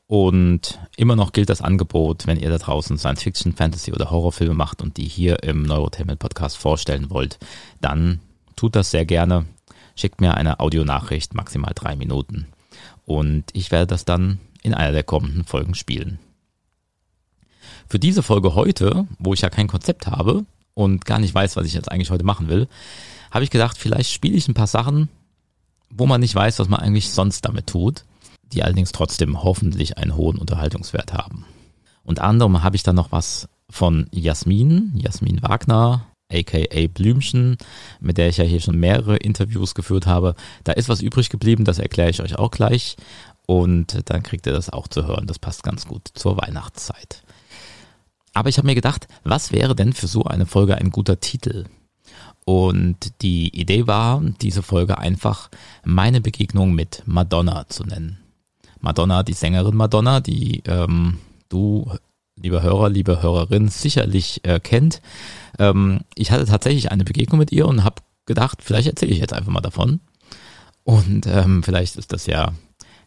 Und 0.07 0.79
immer 0.99 1.17
noch 1.17 1.33
gilt 1.33 1.49
das 1.49 1.63
Angebot, 1.63 2.27
wenn 2.27 2.39
ihr 2.39 2.51
da 2.51 2.59
draußen 2.59 2.99
Science 2.99 3.23
Fiction, 3.23 3.55
Fantasy 3.55 3.95
oder 3.95 4.11
Horrorfilme 4.11 4.53
macht 4.53 4.83
und 4.83 4.99
die 4.99 5.07
hier 5.07 5.43
im 5.43 5.63
Neurotainment 5.63 6.19
Podcast 6.19 6.59
vorstellen 6.59 7.09
wollt, 7.09 7.39
dann 7.81 8.21
tut 8.55 8.77
das 8.77 8.91
sehr 8.91 9.07
gerne. 9.07 9.47
Schickt 9.97 10.21
mir 10.21 10.35
eine 10.35 10.61
Audionachricht, 10.61 11.33
maximal 11.33 11.73
drei 11.75 11.97
Minuten. 11.97 12.47
Und 13.07 13.45
ich 13.55 13.71
werde 13.71 13.87
das 13.87 14.05
dann 14.05 14.39
in 14.63 14.75
einer 14.75 14.93
der 14.93 15.03
kommenden 15.03 15.47
Folgen 15.47 15.75
spielen. 15.75 16.19
Für 17.89 17.99
diese 17.99 18.23
Folge 18.23 18.55
heute, 18.55 19.07
wo 19.19 19.33
ich 19.33 19.41
ja 19.41 19.49
kein 19.49 19.69
Konzept 19.69 20.09
habe 20.09 20.45
und 20.75 21.07
gar 21.07 21.21
nicht 21.21 21.35
weiß, 21.35 21.57
was 21.57 21.67
ich 21.67 21.73
jetzt 21.73 21.91
eigentlich 21.91 22.11
heute 22.11 22.25
machen 22.25 22.49
will, 22.51 22.69
habe 23.33 23.45
ich 23.45 23.51
gedacht, 23.51 23.79
vielleicht 23.79 24.13
spiele 24.13 24.37
ich 24.37 24.47
ein 24.47 24.55
paar 24.55 24.69
Sachen, 24.69 25.09
wo 25.91 26.07
man 26.07 26.21
nicht 26.21 26.35
weiß, 26.35 26.59
was 26.59 26.69
man 26.69 26.81
eigentlich 26.81 27.11
sonst 27.11 27.45
damit 27.45 27.67
tut, 27.67 28.05
die 28.53 28.63
allerdings 28.63 28.93
trotzdem 28.93 29.43
hoffentlich 29.43 29.99
einen 29.99 30.15
hohen 30.15 30.39
Unterhaltungswert 30.39 31.15
haben. 31.15 31.47
Unter 32.05 32.25
anderem 32.25 32.63
habe 32.63 32.77
ich 32.77 32.83
dann 32.83 32.97
noch 32.97 33.11
was 33.11 33.49
von 33.71 34.07
Jasmin, 34.13 34.93
Jasmin 34.95 35.43
Wagner, 35.43 36.07
aka 36.31 36.87
Blümchen, 36.93 37.57
mit 38.01 38.19
der 38.19 38.29
ich 38.29 38.37
ja 38.37 38.45
hier 38.45 38.61
schon 38.61 38.79
mehrere 38.79 39.17
Interviews 39.17 39.75
geführt 39.75 40.07
habe. 40.07 40.35
Da 40.65 40.73
ist 40.73 40.91
was 40.91 41.01
übrig 41.01 41.31
geblieben, 41.31 41.65
das 41.65 41.79
erkläre 41.79 42.11
ich 42.11 42.21
euch 42.21 42.39
auch 42.39 42.51
gleich. 42.51 42.97
Und 43.47 44.11
dann 44.11 44.23
kriegt 44.23 44.47
ihr 44.47 44.53
das 44.53 44.71
auch 44.71 44.89
zu 44.89 45.07
hören. 45.07 45.27
Das 45.27 45.39
passt 45.39 45.63
ganz 45.63 45.87
gut 45.87 46.09
zur 46.15 46.37
Weihnachtszeit. 46.37 47.23
Aber 48.35 48.49
ich 48.49 48.59
habe 48.59 48.67
mir 48.67 48.75
gedacht, 48.75 49.09
was 49.25 49.53
wäre 49.53 49.75
denn 49.75 49.93
für 49.93 50.07
so 50.07 50.25
eine 50.25 50.47
Folge 50.47 50.77
ein 50.77 50.91
guter 50.91 51.21
Titel? 51.21 51.65
Und 52.45 53.23
die 53.23 53.49
Idee 53.59 53.87
war, 53.87 54.21
diese 54.41 54.63
Folge 54.63 54.99
einfach 54.99 55.51
meine 55.85 56.21
Begegnung 56.21 56.75
mit 56.75 57.03
Madonna 57.07 57.69
zu 57.69 57.85
nennen. 57.85 58.19
Madonna, 58.81 59.23
die 59.23 59.33
Sängerin 59.33 59.77
Madonna, 59.77 60.21
die 60.21 60.63
ähm, 60.67 61.19
du, 61.49 61.91
lieber 62.37 62.63
Hörer, 62.63 62.89
liebe 62.89 63.23
Hörerin, 63.23 63.69
sicherlich 63.69 64.45
äh, 64.45 64.59
kennt. 64.59 65.01
Ähm, 65.59 66.01
ich 66.17 66.33
hatte 66.33 66.47
tatsächlich 66.47 66.91
eine 66.91 67.05
Begegnung 67.05 67.39
mit 67.39 67.53
ihr 67.53 67.67
und 67.67 67.85
habe 67.85 68.03
gedacht, 68.27 68.59
vielleicht 68.63 68.89
erzähle 68.89 69.13
ich 69.13 69.19
jetzt 69.19 69.33
einfach 69.33 69.53
mal 69.53 69.61
davon. 69.61 70.01
Und 70.85 71.27
ähm, 71.29 71.63
vielleicht 71.63 71.97
ist 71.97 72.13
das 72.13 72.27
ja 72.27 72.53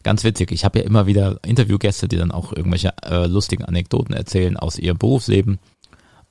ganz 0.04 0.24
witzig. 0.24 0.52
Ich 0.54 0.64
habe 0.64 0.80
ja 0.80 0.86
immer 0.86 1.08
wieder 1.08 1.40
Interviewgäste, 1.46 2.08
die 2.08 2.16
dann 2.16 2.32
auch 2.32 2.54
irgendwelche 2.54 2.94
äh, 3.04 3.26
lustigen 3.26 3.66
Anekdoten 3.66 4.14
erzählen 4.14 4.56
aus 4.56 4.80
ihrem 4.80 4.98
Berufsleben. 4.98 5.60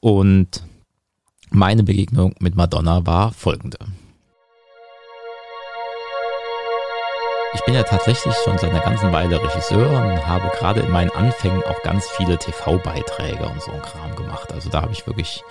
Und 0.01 0.63
meine 1.55 1.85
Begegnung 1.85 2.35
mit 2.41 2.57
Madonna 2.57 3.07
war 3.07 3.33
folgende. 3.33 3.79
Ich 7.55 7.61
bin 7.65 7.75
ja 7.75 7.85
tatsächlich 7.85 8.35
schon 8.45 8.59
seit 8.59 8.71
einer 8.71 8.81
ganzen 8.81 9.13
Weile 9.13 9.41
Regisseur 9.41 9.89
und 9.89 10.27
habe 10.27 10.51
gerade 10.59 10.81
in 10.81 10.91
meinen 10.91 11.11
Anfängen 11.11 11.63
auch 11.63 11.81
ganz 11.83 12.09
viele 12.09 12.37
TV-Beiträge 12.37 13.47
und 13.47 13.63
so 13.63 13.71
ein 13.71 13.83
Kram 13.83 14.17
gemacht. 14.17 14.53
Also 14.53 14.69
da 14.69 14.83
habe 14.83 14.93
ich 14.93 15.07
wirklich 15.07 15.45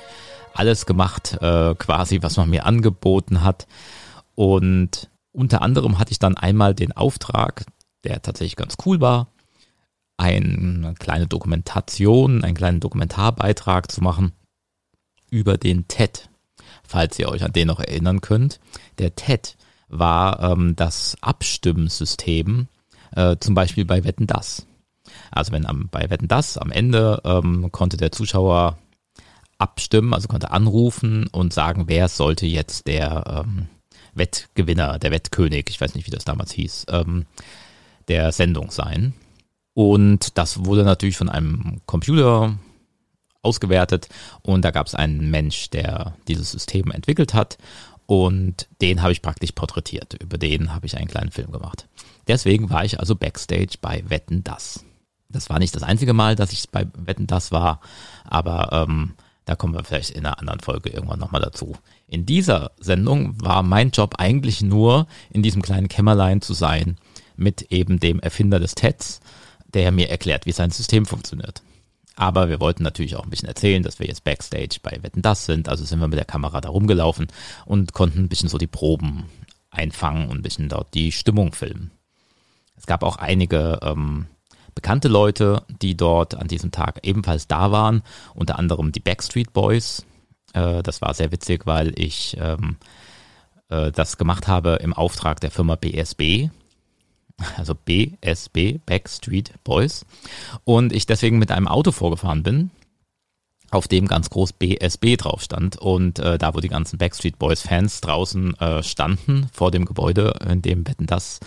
alles 0.54 0.86
gemacht, 0.86 1.38
äh, 1.42 1.74
quasi, 1.76 2.22
was 2.22 2.36
man 2.36 2.50
mir 2.50 2.66
angeboten 2.66 3.42
hat. 3.42 3.66
Und 4.36 5.10
unter 5.32 5.62
anderem 5.62 5.98
hatte 6.00 6.12
ich 6.12 6.20
dann 6.20 6.36
einmal 6.36 6.76
den 6.76 6.92
Auftrag, 6.92 7.66
der 8.04 8.22
tatsächlich 8.22 8.58
ganz 8.58 8.76
cool 8.86 9.00
war, 9.00 9.30
eine 10.18 10.94
kleine 11.00 11.28
Dokumentation, 11.28 12.44
einen 12.44 12.56
kleinen 12.56 12.82
Dokumentarbeitrag 12.82 13.90
zu 13.90 14.02
machen 14.02 14.34
über 15.34 15.58
den 15.58 15.88
TED, 15.88 16.30
falls 16.88 17.18
ihr 17.18 17.28
euch 17.28 17.44
an 17.44 17.52
den 17.52 17.68
noch 17.68 17.80
erinnern 17.80 18.22
könnt. 18.22 18.60
Der 19.00 19.16
TED 19.16 19.58
war 19.90 20.40
ähm, 20.52 20.76
das 20.76 21.18
Abstimmsystem, 21.22 22.68
äh, 23.16 23.36
zum 23.40 23.56
Beispiel 23.56 23.84
bei 23.84 24.04
Wetten 24.04 24.28
Das. 24.28 24.68
Also 25.32 25.52
wenn 25.52 25.66
am, 25.66 25.90
bei 25.90 26.10
Wetten 26.10 26.28
Das 26.28 26.58
am 26.58 26.72
Ende 26.72 27.22
ähm, 27.26 27.72
konnte 27.72 27.98
der 27.98 28.12
Zuschauer 28.12 28.78
abstimmen, 29.58 30.14
also 30.14 30.28
konnte 30.28 30.52
anrufen 30.52 31.28
und 31.28 31.52
sagen, 31.52 31.86
wer 31.88 32.08
sollte 32.10 32.46
jetzt 32.46 32.88
der 32.88 33.44
ähm, 33.46 33.68
Wettgewinner, 34.14 35.00
der 35.00 35.12
Wettkönig, 35.12 35.66
ich 35.70 35.82
weiß 35.82 35.96
nicht, 35.96 36.06
wie 36.06 36.12
das 36.12 36.26
damals 36.26 36.52
hieß, 36.52 36.86
ähm, 36.90 37.26
der 38.08 38.32
Sendung 38.32 38.70
sein. 38.70 39.14
Und 39.74 40.38
das 40.38 40.66
wurde 40.66 40.84
natürlich 40.84 41.18
von 41.18 41.30
einem 41.30 41.82
Computer 41.88 42.56
ausgewertet 43.44 44.10
und 44.42 44.64
da 44.64 44.72
gab 44.72 44.88
es 44.88 44.96
einen 44.96 45.30
Mensch, 45.30 45.70
der 45.70 46.16
dieses 46.28 46.52
System 46.52 46.92
entwickelt 46.92 47.34
hat 47.34 47.58
und 48.06 48.68
den 48.82 49.02
habe 49.02 49.12
ich 49.12 49.22
praktisch 49.22 49.52
porträtiert. 49.52 50.16
Über 50.22 50.38
den 50.38 50.74
habe 50.74 50.86
ich 50.86 50.98
einen 50.98 51.08
kleinen 51.08 51.32
Film 51.32 51.52
gemacht. 51.52 51.88
Deswegen 52.28 52.70
war 52.70 52.86
ich 52.86 53.00
also 53.00 53.16
backstage 53.16 53.76
bei 53.82 54.04
Wetten 54.08 54.44
das. 54.44 54.84
Das 55.30 55.50
war 55.50 55.60
nicht 55.60 55.76
das 55.76 55.84
einzige 55.84 56.14
Mal, 56.14 56.36
dass 56.36 56.52
ich 56.52 56.70
bei 56.70 56.86
Wetten 56.96 57.28
das 57.28 57.52
war, 57.52 57.82
aber 58.24 58.70
ähm, 58.72 59.14
da 59.46 59.56
kommen 59.56 59.74
wir 59.74 59.84
vielleicht 59.84 60.12
in 60.12 60.26
einer 60.26 60.40
anderen 60.40 60.60
Folge 60.60 60.90
irgendwann 60.90 61.20
nochmal 61.20 61.42
dazu. 61.42 61.76
In 62.08 62.26
dieser 62.26 62.72
Sendung 62.80 63.42
war 63.42 63.64
mein 63.64 63.90
Job 63.90 64.16
eigentlich 64.20 64.62
nur, 64.62 65.08
in 65.32 65.44
diesem 65.44 65.62
kleinen 65.62 65.90
Kämmerlein 65.90 66.42
zu 66.42 66.54
sein, 66.54 66.98
mit 67.36 67.64
eben 67.72 68.00
dem 68.00 68.20
Erfinder 68.20 68.60
des 68.60 68.76
TEDs, 68.76 69.20
der 69.74 69.92
mir 69.92 70.10
erklärt, 70.10 70.46
wie 70.46 70.52
sein 70.52 70.72
System 70.72 71.06
funktioniert. 71.06 71.64
Aber 72.16 72.50
wir 72.50 72.60
wollten 72.60 72.84
natürlich 72.84 73.16
auch 73.16 73.24
ein 73.24 73.30
bisschen 73.30 73.48
erzählen, 73.48 73.82
dass 73.84 74.00
wir 74.00 74.08
jetzt 74.08 74.24
Backstage 74.24 74.78
bei 74.82 75.00
Wetten 75.02 75.22
das 75.22 75.46
sind. 75.46 75.68
Also 75.68 75.84
sind 75.84 76.00
wir 76.00 76.08
mit 76.08 76.20
der 76.20 76.26
Kamera 76.26 76.62
da 76.62 76.70
rumgelaufen 76.70 77.28
und 77.66 77.94
konnten 77.94 78.20
ein 78.20 78.30
bisschen 78.30 78.50
so 78.50 78.58
die 78.58 78.68
Proben 78.68 79.26
einfangen 79.72 80.30
und 80.30 80.38
ein 80.38 80.44
bisschen 80.44 80.70
dort 80.70 80.94
die 80.94 81.12
Stimmung 81.12 81.54
filmen. 81.54 81.92
Es 82.76 82.86
gab 82.86 83.04
auch 83.04 83.18
einige 83.18 83.80
ähm, 83.82 84.28
bekannte 84.76 85.08
Leute, 85.08 85.64
die 85.82 85.96
dort 85.96 86.36
an 86.36 86.48
diesem 86.48 86.72
Tag 86.72 87.00
ebenfalls 87.04 87.48
da 87.48 87.72
waren, 87.72 88.04
unter 88.34 88.60
anderem 88.60 88.92
die 88.92 89.00
Backstreet 89.00 89.54
Boys. 89.54 90.06
Äh, 90.54 90.84
das 90.84 91.02
war 91.02 91.14
sehr 91.14 91.32
witzig, 91.32 91.66
weil 91.66 91.98
ich 92.00 92.38
ähm, 92.40 92.78
äh, 93.70 93.92
das 93.92 94.18
gemacht 94.18 94.48
habe 94.48 94.80
im 94.82 94.94
Auftrag 94.94 95.40
der 95.40 95.52
Firma 95.52 95.76
BSB, 95.76 96.50
also 97.58 97.76
BSB, 97.76 98.80
Backstreet 98.86 99.54
Boys, 99.64 100.06
und 100.64 100.94
ich 100.94 101.06
deswegen 101.06 101.40
mit 101.40 101.52
einem 101.52 101.68
Auto 101.68 101.92
vorgefahren 101.92 102.44
bin, 102.44 102.72
auf 103.72 103.88
dem 103.88 104.08
ganz 104.08 104.30
groß 104.30 104.54
BSB 104.54 105.18
drauf 105.18 105.42
stand 105.42 105.78
und 105.78 106.20
äh, 106.20 106.38
da, 106.38 106.54
wo 106.54 106.60
die 106.60 106.68
ganzen 106.68 107.00
Backstreet 107.00 107.40
Boys 107.40 107.62
Fans 107.62 108.02
draußen 108.02 108.56
äh, 108.60 108.84
standen, 108.84 109.48
vor 109.52 109.72
dem 109.72 109.86
Gebäude, 109.86 110.36
in 110.48 110.62
dem 110.62 110.88
Wetten 110.88 111.08
das 111.08 111.40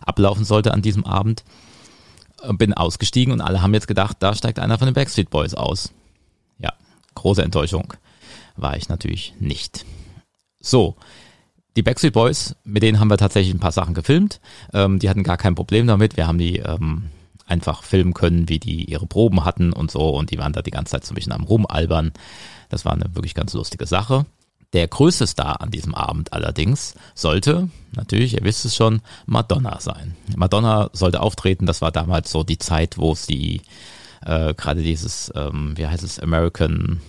ablaufen 0.00 0.44
sollte 0.44 0.72
an 0.72 0.82
diesem 0.82 1.04
Abend, 1.04 1.44
bin 2.50 2.74
ausgestiegen 2.74 3.32
und 3.32 3.40
alle 3.40 3.62
haben 3.62 3.74
jetzt 3.74 3.88
gedacht, 3.88 4.16
da 4.20 4.34
steigt 4.34 4.58
einer 4.58 4.78
von 4.78 4.86
den 4.86 4.94
Backstreet 4.94 5.30
Boys 5.30 5.54
aus. 5.54 5.92
Ja, 6.58 6.72
große 7.14 7.42
Enttäuschung. 7.42 7.94
War 8.56 8.76
ich 8.76 8.88
natürlich 8.88 9.34
nicht. 9.38 9.84
So, 10.60 10.96
die 11.76 11.82
Backstreet 11.82 12.12
Boys, 12.12 12.54
mit 12.64 12.82
denen 12.82 13.00
haben 13.00 13.08
wir 13.08 13.16
tatsächlich 13.16 13.54
ein 13.54 13.60
paar 13.60 13.72
Sachen 13.72 13.94
gefilmt. 13.94 14.40
Ähm, 14.72 14.98
die 14.98 15.08
hatten 15.08 15.22
gar 15.22 15.38
kein 15.38 15.54
Problem 15.54 15.86
damit. 15.86 16.16
Wir 16.16 16.26
haben 16.26 16.38
die 16.38 16.58
ähm, 16.58 17.04
einfach 17.46 17.82
filmen 17.82 18.14
können, 18.14 18.48
wie 18.48 18.58
die 18.58 18.84
ihre 18.84 19.06
Proben 19.06 19.44
hatten 19.44 19.72
und 19.72 19.90
so. 19.90 20.10
Und 20.10 20.30
die 20.30 20.38
waren 20.38 20.52
da 20.52 20.62
die 20.62 20.70
ganze 20.70 20.92
Zeit 20.92 21.04
so 21.04 21.12
ein 21.12 21.14
bisschen 21.14 21.32
am 21.32 21.44
Rumalbern. 21.44 22.12
Das 22.68 22.84
war 22.84 22.92
eine 22.92 23.14
wirklich 23.14 23.34
ganz 23.34 23.54
lustige 23.54 23.86
Sache. 23.86 24.26
Der 24.72 24.88
größte 24.88 25.26
Star 25.26 25.60
an 25.60 25.70
diesem 25.70 25.94
Abend 25.94 26.32
allerdings 26.32 26.94
sollte, 27.14 27.68
natürlich, 27.94 28.34
ihr 28.34 28.44
wisst 28.44 28.64
es 28.64 28.74
schon, 28.74 29.02
Madonna 29.26 29.80
sein. 29.80 30.16
Madonna 30.34 30.88
sollte 30.94 31.20
auftreten, 31.20 31.66
das 31.66 31.82
war 31.82 31.92
damals 31.92 32.30
so 32.30 32.42
die 32.42 32.56
Zeit, 32.56 32.96
wo 32.96 33.12
es 33.12 33.26
die, 33.26 33.60
äh, 34.24 34.54
gerade 34.54 34.82
dieses, 34.82 35.30
ähm, 35.34 35.74
wie 35.76 35.86
heißt 35.86 36.02
es, 36.02 36.18
American 36.18 37.00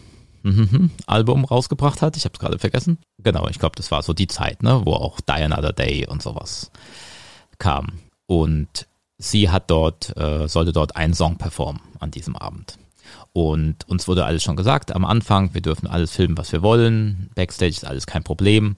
Album 1.06 1.46
rausgebracht 1.46 2.02
hat. 2.02 2.18
Ich 2.18 2.26
habe 2.26 2.34
es 2.34 2.40
gerade 2.40 2.60
vergessen. 2.60 2.98
Genau, 3.24 3.48
ich 3.48 3.60
glaube, 3.60 3.76
das 3.76 3.92
war 3.92 4.04
so 4.04 4.14
die 4.14 4.28
Zeit, 4.28 4.64
ne, 4.64 4.82
wo 4.86 4.94
auch 4.94 5.22
Die 5.22 5.32
Another 5.32 5.74
Day 5.74 6.06
und 6.08 6.22
sowas 6.22 6.72
kam. 7.58 8.00
Und 8.26 8.88
sie 9.18 9.50
hat 9.50 9.70
dort, 9.70 10.16
äh, 10.18 10.48
sollte 10.48 10.74
dort 10.74 10.96
einen 10.96 11.14
Song 11.14 11.38
performen 11.38 11.82
an 12.00 12.12
diesem 12.12 12.36
Abend. 12.36 12.78
Und 13.32 13.88
uns 13.88 14.08
wurde 14.08 14.26
alles 14.26 14.44
schon 14.44 14.56
gesagt 14.56 14.94
am 14.94 15.06
Anfang, 15.06 15.54
wir 15.54 15.62
dürfen 15.62 15.88
alles 15.88 16.12
filmen, 16.12 16.38
was 16.38 16.52
wir 16.52 16.62
wollen. 16.62 17.30
Backstage 17.36 17.72
ist 17.72 17.86
alles 17.86 18.06
kein 18.06 18.24
Problem. 18.24 18.76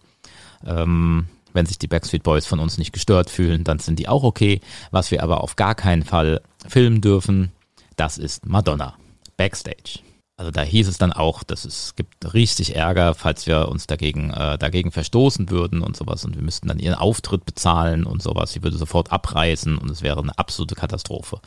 Ähm, 0.65 1.27
wenn 1.53 1.65
sich 1.65 1.79
die 1.79 1.87
Backstreet 1.87 2.23
Boys 2.23 2.45
von 2.45 2.59
uns 2.59 2.77
nicht 2.77 2.93
gestört 2.93 3.29
fühlen, 3.29 3.63
dann 3.63 3.79
sind 3.79 3.99
die 3.99 4.07
auch 4.07 4.23
okay. 4.23 4.61
Was 4.91 5.11
wir 5.11 5.23
aber 5.23 5.41
auf 5.41 5.55
gar 5.55 5.75
keinen 5.75 6.03
Fall 6.03 6.41
filmen 6.67 7.01
dürfen, 7.01 7.51
das 7.95 8.17
ist 8.17 8.45
Madonna. 8.45 8.95
Backstage. 9.37 9.99
Also 10.37 10.51
da 10.51 10.61
hieß 10.63 10.89
es 10.89 10.97
dann 10.97 11.13
auch, 11.13 11.43
dass 11.43 11.63
es 11.63 11.95
gibt 11.95 12.33
richtig 12.33 12.75
Ärger, 12.75 13.13
falls 13.13 13.47
wir 13.47 13.69
uns 13.69 13.87
dagegen, 13.87 14.31
äh, 14.31 14.57
dagegen 14.57 14.91
verstoßen 14.91 15.49
würden 15.49 15.81
und 15.81 15.95
sowas 15.95 16.25
und 16.25 16.35
wir 16.35 16.43
müssten 16.43 16.67
dann 16.67 16.79
ihren 16.79 16.95
Auftritt 16.95 17.45
bezahlen 17.45 18.03
und 18.05 18.21
sowas. 18.21 18.51
Sie 18.51 18.61
würde 18.61 18.77
sofort 18.77 19.13
abreißen 19.13 19.77
und 19.77 19.89
es 19.89 20.01
wäre 20.01 20.19
eine 20.19 20.37
absolute 20.37 20.75
Katastrophe. 20.75 21.39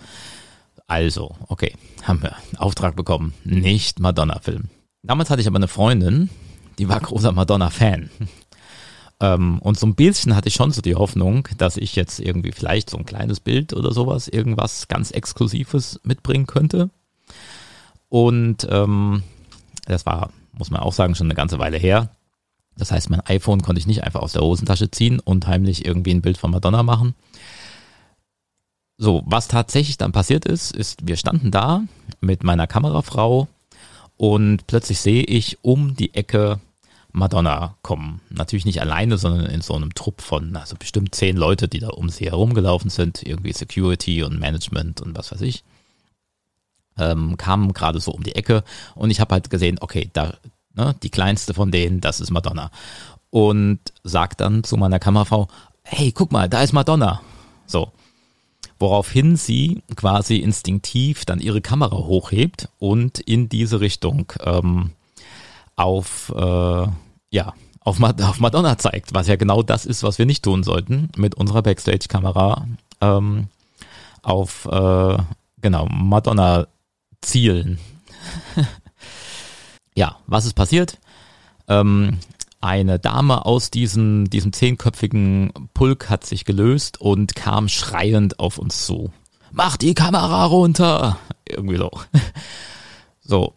Also, 0.87 1.37
okay, 1.49 1.75
haben 2.02 2.23
wir 2.23 2.35
Auftrag 2.57 2.97
bekommen. 2.97 3.35
Nicht 3.45 4.00
Madonna-Film. 4.00 4.71
Damals 5.02 5.28
hatte 5.28 5.42
ich 5.42 5.47
aber 5.47 5.57
eine 5.57 5.68
Freundin, 5.68 6.30
die 6.78 6.88
war 6.88 7.00
großer 7.00 7.33
Madonna-Fan. 7.33 8.11
Ähm, 9.21 9.59
und 9.59 9.76
so 9.76 9.85
ein 9.85 9.97
bisschen 9.97 10.37
hatte 10.37 10.47
ich 10.47 10.54
schon 10.54 10.71
so 10.71 10.80
die 10.80 10.95
Hoffnung, 10.95 11.49
dass 11.59 11.76
ich 11.76 11.97
jetzt 11.97 12.21
irgendwie 12.21 12.52
vielleicht 12.52 12.88
so 12.88 12.97
ein 12.97 13.04
kleines 13.04 13.40
Bild 13.40 13.73
oder 13.73 13.92
sowas, 13.92 14.28
irgendwas 14.28 14.87
ganz 14.87 15.11
Exklusives 15.11 15.99
mitbringen 16.04 16.47
könnte. 16.47 16.90
Und 18.09 18.67
ähm, 18.71 19.23
das 19.87 20.07
war, 20.07 20.31
muss 20.53 20.71
man 20.71 20.81
auch 20.81 20.93
sagen, 20.93 21.15
schon 21.15 21.27
eine 21.27 21.35
ganze 21.35 21.59
Weile 21.59 21.79
her. 21.79 22.11
Das 22.77 22.93
heißt, 22.93 23.11
mein 23.11 23.27
iPhone 23.27 23.62
konnte 23.62 23.81
ich 23.81 23.87
nicht 23.87 24.05
einfach 24.05 24.21
aus 24.21 24.33
der 24.33 24.43
Hosentasche 24.43 24.91
ziehen 24.91 25.21
und 25.21 25.47
heimlich 25.47 25.85
irgendwie 25.85 26.12
ein 26.12 26.23
Bild 26.23 26.38
von 26.38 26.50
Madonna 26.50 26.83
machen. 26.83 27.15
So, 28.97 29.23
was 29.27 29.49
tatsächlich 29.49 29.97
dann 29.97 30.12
passiert 30.12 30.45
ist, 30.45 30.75
ist, 30.75 31.07
wir 31.07 31.17
standen 31.17 31.50
da 31.50 31.83
mit 32.21 32.43
meiner 32.43 32.67
Kamerafrau 32.67 33.49
und 34.17 34.67
plötzlich 34.67 35.00
sehe 35.00 35.23
ich 35.23 35.59
um 35.62 35.95
die 35.95 36.15
Ecke 36.15 36.61
Madonna 37.12 37.77
kommen. 37.83 38.21
Natürlich 38.31 38.65
nicht 38.65 38.81
alleine, 38.81 39.19
sondern 39.19 39.47
in 39.47 39.61
so 39.61 39.75
einem 39.75 39.95
Trupp 39.95 40.21
von, 40.21 40.57
also 40.57 40.77
bestimmt 40.77 41.15
zehn 41.15 41.37
Leute, 41.37 41.69
die 41.69 41.79
da 41.79 41.88
um 41.88 42.11
sie 42.11 42.27
herumgelaufen 42.27 42.91
sind, 42.91 43.23
irgendwie 43.23 43.53
Security 43.53 44.23
und 44.23 44.38
Management 44.38 45.00
und 45.00 45.17
was 45.17 45.33
weiß 45.33 45.43
ich. 45.43 45.62
Ähm, 46.99 47.37
kamen 47.37 47.73
gerade 47.73 48.00
so 48.00 48.12
um 48.12 48.23
die 48.23 48.35
Ecke 48.35 48.64
und 48.95 49.11
ich 49.11 49.21
habe 49.21 49.35
halt 49.35 49.50
gesehen, 49.50 49.78
okay, 49.81 50.11
da, 50.12 50.35
ne, 50.75 50.95
die 51.02 51.11
kleinste 51.11 51.55
von 51.55 51.71
denen, 51.71 52.00
das 52.00 52.21
ist 52.21 52.31
Madonna. 52.31 52.71
Und 53.31 53.81
sag 54.05 54.37
dann 54.38 54.64
zu 54.64 54.76
meiner 54.76 54.99
Kamerafrau, 54.99 55.49
hey, 55.83 56.12
guck 56.12 56.33
mal, 56.33 56.49
da 56.49 56.62
ist 56.62 56.73
Madonna. 56.73 57.21
So 57.67 57.93
woraufhin 58.78 59.37
sie 59.37 59.83
quasi 59.97 60.37
instinktiv 60.37 61.25
dann 61.25 61.40
ihre 61.40 61.61
Kamera 61.61 61.97
hochhebt 61.97 62.69
und 62.78 63.19
in 63.19 63.49
diese 63.49 63.81
Richtung 63.81 64.33
ähm, 64.45 64.90
auf, 65.76 66.33
äh, 66.37 66.87
ja, 67.31 67.55
auf, 67.81 68.00
auf 68.00 68.40
Madonna 68.40 68.78
zeigt, 68.78 69.14
was 69.14 69.26
ja 69.26 69.37
genau 69.37 69.62
das 69.62 69.87
ist, 69.87 70.02
was 70.02 70.19
wir 70.19 70.26
nicht 70.26 70.45
tun 70.45 70.62
sollten, 70.62 71.11
mit 71.17 71.35
unserer 71.35 71.62
Backstage-Kamera 71.62 72.67
ähm, 73.00 73.49
auf, 74.23 74.67
äh, 74.67 75.17
genau, 75.61 75.87
Madonna 75.87 76.67
zielen. 77.20 77.78
ja, 79.94 80.16
was 80.26 80.46
ist 80.46 80.54
passiert? 80.54 80.98
Ähm, 81.68 82.18
eine 82.60 82.98
Dame 82.98 83.46
aus 83.46 83.70
diesem, 83.70 84.28
diesem 84.30 84.52
zehnköpfigen 84.52 85.52
Pulk 85.75 86.10
hat 86.10 86.26
sich 86.26 86.44
gelöst 86.44 87.00
und 87.00 87.34
kam 87.37 87.68
schreiend 87.68 88.40
auf 88.40 88.58
uns 88.58 88.84
zu. 88.87 89.12
Mach 89.52 89.76
die 89.76 89.94
Kamera 89.94 90.44
runter! 90.46 91.18
Irgendwie 91.48 91.76
so. 91.76 91.90
So, 93.20 93.52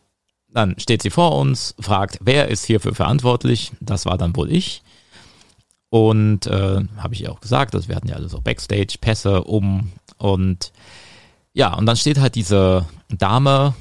dann 0.49 0.77
steht 0.79 1.01
sie 1.01 1.09
vor 1.09 1.37
uns, 1.37 1.75
fragt, 1.79 2.19
wer 2.21 2.49
ist 2.49 2.65
hierfür 2.65 2.93
verantwortlich? 2.93 3.71
Das 3.79 4.05
war 4.05 4.17
dann 4.17 4.35
wohl 4.35 4.51
ich. 4.51 4.83
Und 5.89 6.45
äh, 6.47 6.81
habe 6.97 7.13
ich 7.13 7.21
ihr 7.21 7.31
auch 7.31 7.39
gesagt, 7.39 7.73
dass 7.73 7.87
wir 7.87 7.95
hatten 7.95 8.09
ja 8.09 8.15
alle 8.15 8.27
so 8.27 8.41
Backstage-Pässe 8.41 9.45
um. 9.45 9.93
Und 10.17 10.73
ja, 11.53 11.73
und 11.73 11.85
dann 11.85 11.95
steht 11.95 12.19
halt 12.19 12.35
diese 12.35 12.85
Dame 13.17 13.73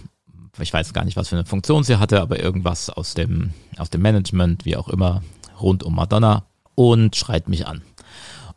ich 0.58 0.72
weiß 0.72 0.92
gar 0.92 1.04
nicht, 1.04 1.16
was 1.16 1.28
für 1.28 1.37
eine 1.37 1.46
Funktion 1.46 1.84
sie 1.84 1.99
hatte, 1.99 2.20
aber 2.20 2.40
irgendwas 2.40 2.90
aus 2.90 3.14
dem, 3.14 3.52
aus 3.76 3.90
dem 3.90 4.02
Management, 4.02 4.64
wie 4.64 4.76
auch 4.76 4.88
immer, 4.88 5.22
rund 5.60 5.82
um 5.82 5.94
Madonna. 5.94 6.44
und 6.75 7.16
schreit 7.16 7.49
mich 7.49 7.66
an. 7.66 7.82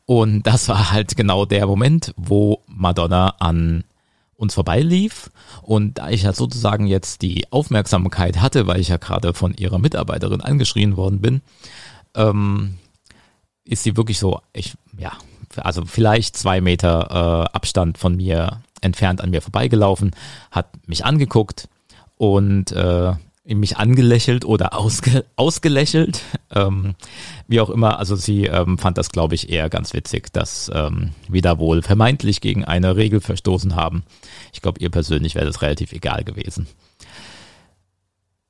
Und 0.06 0.44
das 0.48 0.68
war 0.70 0.92
halt 0.92 1.16
genau 1.16 1.46
der 1.46 1.68
Moment, 1.68 2.14
wo 2.18 2.62
Madonna 2.68 3.36
an 3.40 3.84
uns 4.36 4.56
vorbeilief. 4.56 5.30
Und 5.62 6.00
da 6.00 6.10
ich 6.10 6.24
ja 6.24 6.34
sozusagen 6.34 6.88
jetzt 6.88 7.22
die 7.22 7.52
Aufmerksamkeit 7.52 8.42
hatte, 8.42 8.68
weil 8.68 8.80
ich 8.80 8.90
ja 8.90 8.98
gerade 8.98 9.34
von 9.34 9.54
ihrer 9.54 9.80
Mitarbeiterin 9.80 10.42
angeschrien 10.42 10.98
worden 10.98 11.22
bin, 11.22 11.42
ähm, 12.16 12.78
ist 13.64 13.84
sie 13.84 13.96
wirklich 13.96 14.20
so, 14.20 14.42
ich, 14.52 14.74
ja, 14.98 15.14
also 15.56 15.86
vielleicht 15.86 16.36
zwei 16.36 16.60
Meter 16.62 17.48
äh, 17.52 17.56
Abstand 17.56 17.98
von 17.98 18.16
mir 18.16 18.62
entfernt 18.84 19.22
an 19.22 19.30
mir 19.30 19.42
vorbeigelaufen, 19.42 20.12
hat 20.52 20.68
mich 20.88 21.06
angeguckt 21.06 21.70
und 22.18 22.72
äh, 22.72 23.14
mich 23.46 23.78
angelächelt 23.78 24.46
oder 24.46 24.78
ausge, 24.78 25.26
ausgelächelt, 25.36 26.22
ähm, 26.52 26.96
wie 27.48 27.60
auch 27.60 27.70
immer. 27.70 28.00
Also 28.00 28.16
sie 28.16 28.46
ähm, 28.46 28.78
fand 28.78 28.98
das, 28.98 29.10
glaube 29.10 29.36
ich, 29.36 29.50
eher 29.50 29.70
ganz 29.70 29.94
witzig, 29.94 30.32
dass 30.32 30.72
ähm, 30.74 31.12
wir 31.28 31.42
da 31.42 31.60
wohl 31.60 31.82
vermeintlich 31.82 32.40
gegen 32.40 32.64
eine 32.64 32.96
Regel 32.96 33.20
verstoßen 33.20 33.76
haben. 33.76 34.04
Ich 34.54 34.62
glaube, 34.62 34.80
ihr 34.80 34.90
persönlich 34.90 35.36
wäre 35.36 35.46
das 35.46 35.62
relativ 35.62 35.92
egal 35.92 36.24
gewesen. 36.24 36.68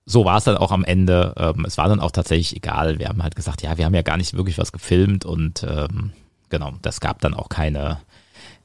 So 0.05 0.25
war 0.25 0.37
es 0.37 0.43
dann 0.43 0.57
auch 0.57 0.71
am 0.71 0.83
Ende. 0.83 1.33
Ähm, 1.37 1.65
es 1.65 1.77
war 1.77 1.87
dann 1.87 2.01
auch 2.01 2.11
tatsächlich 2.11 2.55
egal. 2.55 2.99
Wir 2.99 3.07
haben 3.07 3.23
halt 3.23 3.35
gesagt, 3.35 3.63
ja, 3.63 3.77
wir 3.77 3.85
haben 3.85 3.95
ja 3.95 4.01
gar 4.01 4.17
nicht 4.17 4.35
wirklich 4.35 4.57
was 4.57 4.71
gefilmt 4.71 5.25
und 5.25 5.63
ähm, 5.63 6.11
genau, 6.49 6.73
das 6.81 6.99
gab 6.99 7.19
dann 7.21 7.33
auch 7.33 7.49
keine, 7.49 7.99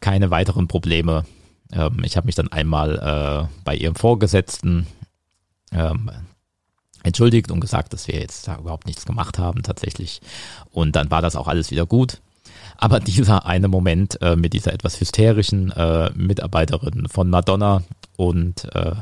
keine 0.00 0.30
weiteren 0.30 0.68
Probleme. 0.68 1.25
Ähm, 1.72 2.02
ich 2.04 2.16
habe 2.16 2.26
mich 2.26 2.34
dann 2.34 2.48
einmal 2.48 3.48
äh, 3.50 3.62
bei 3.64 3.75
ihrem 3.75 3.94
Vorgesetzten 3.94 4.87
ähm, 5.72 6.10
entschuldigt 7.02 7.50
und 7.50 7.60
gesagt, 7.60 7.92
dass 7.92 8.08
wir 8.08 8.18
jetzt 8.18 8.48
da 8.48 8.56
überhaupt 8.58 8.87
nichts 8.87 9.06
gemacht 9.06 9.38
haben 9.38 9.62
tatsächlich. 9.62 10.20
Und 10.70 10.96
dann 10.96 11.10
war 11.10 11.22
das 11.22 11.37
auch 11.37 11.48
alles 11.48 11.70
wieder 11.70 11.87
gut. 11.87 12.20
Aber 12.76 13.00
dieser 13.00 13.46
eine 13.46 13.68
Moment 13.68 14.20
äh, 14.22 14.37
mit 14.37 14.52
dieser 14.52 14.72
etwas 14.72 15.00
hysterischen 15.00 15.70
äh, 15.72 16.10
Mitarbeiterin 16.14 17.08
von 17.08 17.30
Madonna 17.30 17.82
und 18.16 18.64
äh, 18.75 18.92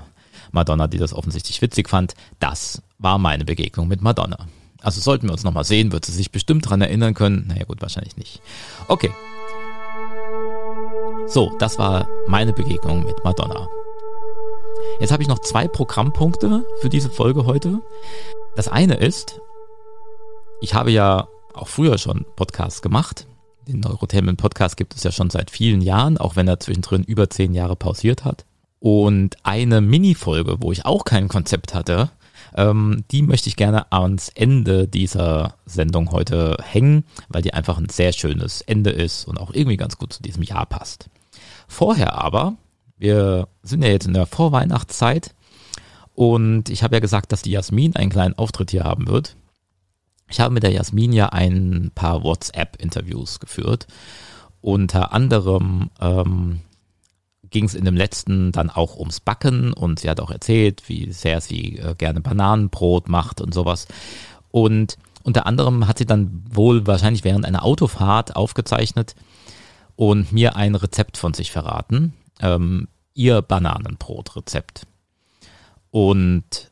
Madonna, 0.53 0.87
die 0.87 0.99
das 0.99 1.13
offensichtlich 1.13 1.61
witzig 1.61 1.89
fand, 1.89 2.15
das 2.41 2.83
war 2.99 3.19
meine 3.19 3.45
Begegnung 3.45 3.89
mit 3.89 4.01
Madonna. 4.01 4.47
Also 4.81 5.01
sollten 5.01 5.27
wir 5.27 5.33
uns 5.33 5.43
nochmal 5.43 5.65
sehen, 5.65 5.93
wird 5.93 6.05
sie 6.05 6.13
sich 6.13 6.31
bestimmt 6.31 6.69
dran 6.69 6.81
erinnern 6.81 7.15
können. 7.15 7.47
Naja 7.49 7.65
gut, 7.65 7.83
wahrscheinlich 7.83 8.17
nicht. 8.17 8.41
Okay. 8.89 9.11
So, 11.29 11.53
das 11.59 11.79
war 11.79 12.09
meine 12.29 12.53
Begegnung 12.53 13.05
mit 13.05 13.25
Madonna. 13.25 13.69
Jetzt 15.01 15.11
habe 15.11 15.23
ich 15.23 15.29
noch 15.29 15.41
zwei 15.41 15.67
Programmpunkte 15.67 16.65
für 16.81 16.89
diese 16.89 17.11
Folge 17.11 17.47
heute. 17.47 17.83
Das 18.55 18.69
eine 18.69 18.95
ist, 18.95 19.41
ich 20.61 20.75
habe 20.75 20.93
ja 20.93 21.29
auch 21.53 21.69
früher 21.69 21.99
schon 21.99 22.25
Podcasts 22.37 22.81
gemacht. 22.81 23.27
Den 23.67 23.81
Neurotainment 23.81 24.41
Podcast 24.41 24.77
gibt 24.77 24.95
es 24.95 25.03
ja 25.03 25.11
schon 25.11 25.29
seit 25.29 25.51
vielen 25.51 25.81
Jahren, 25.81 26.17
auch 26.17 26.37
wenn 26.37 26.47
er 26.47 26.61
zwischendrin 26.61 27.03
über 27.03 27.29
zehn 27.29 27.55
Jahre 27.55 27.75
pausiert 27.75 28.25
hat. 28.25 28.45
Und 28.79 29.37
eine 29.43 29.81
Mini-Folge, 29.81 30.59
wo 30.61 30.71
ich 30.71 30.87
auch 30.87 31.05
kein 31.05 31.27
Konzept 31.27 31.75
hatte, 31.75 32.11
ähm, 32.55 33.05
die 33.11 33.23
möchte 33.23 33.49
ich 33.49 33.57
gerne 33.57 33.91
ans 33.93 34.29
Ende 34.29 34.87
dieser 34.87 35.55
Sendung 35.67 36.13
heute 36.13 36.57
hängen, 36.63 37.05
weil 37.29 37.43
die 37.43 37.53
einfach 37.53 37.79
ein 37.79 37.89
sehr 37.89 38.13
schönes 38.13 38.61
Ende 38.61 38.91
ist 38.91 39.27
und 39.27 39.39
auch 39.39 39.53
irgendwie 39.53 39.77
ganz 39.77 39.99
gut 39.99 40.13
zu 40.13 40.23
diesem 40.23 40.45
Jahr 40.45 40.67
passt. 40.67 41.09
Vorher 41.69 42.15
aber 42.15 42.55
wir 42.99 43.49
sind 43.63 43.83
ja 43.83 43.91
jetzt 43.91 44.07
in 44.07 44.15
der 44.15 44.27
Vorweihnachtszeit 44.27 45.35
und 46.15 46.71
ich 46.71 46.83
habe 46.83 46.97
ja 46.97 47.01
gesagt, 47.01 47.33
dass 47.33 47.43
die 47.43 47.51
Jasmin 47.51 47.95
einen 47.95 48.11
kleinen 48.11 48.39
Auftritt 48.39 48.71
hier 48.71 48.85
haben 48.85 49.07
wird. 49.07 49.37
Ich 50.29 50.41
habe 50.41 50.55
mit 50.55 50.63
der 50.63 50.73
Jasmin 50.73 51.13
ja 51.13 51.29
ein 51.29 51.93
paar 51.95 52.25
WhatsApp-Interviews 52.25 53.39
geführt. 53.39 53.87
Unter 54.61 55.13
anderem 55.13 55.91
ähm, 56.01 56.61
ging 57.51 57.65
es 57.65 57.75
in 57.75 57.85
dem 57.85 57.97
letzten 57.97 58.51
dann 58.51 58.71
auch 58.71 58.97
ums 58.97 59.21
Backen 59.21 59.73
und 59.73 60.01
sie 60.01 60.11
hat 60.11 60.21
auch 60.21 60.31
erzählt, 60.31 60.89
wie 60.89 61.13
sehr 61.13 61.41
sie 61.41 61.79
äh, 61.79 61.95
gerne 61.95 62.21
Bananenbrot 62.21 63.09
macht 63.09 63.41
und 63.41 63.55
sowas. 63.55 63.87
Und 64.51 64.97
unter 65.23 65.47
anderem 65.47 65.87
hat 65.87 65.99
sie 65.99 66.07
dann 66.07 66.45
wohl 66.51 66.87
wahrscheinlich 66.87 67.25
während 67.25 67.45
einer 67.45 67.65
Autofahrt 67.65 68.37
aufgezeichnet 68.37 69.15
und 69.97 70.33
mir 70.33 70.57
ein 70.57 70.75
Rezept 70.75 71.17
von 71.17 71.35
sich 71.35 71.51
verraten 71.51 72.13
ähm, 72.41 72.89
ihr 73.15 73.43
Bananenbrotrezept. 73.43 74.87
Und 75.91 76.71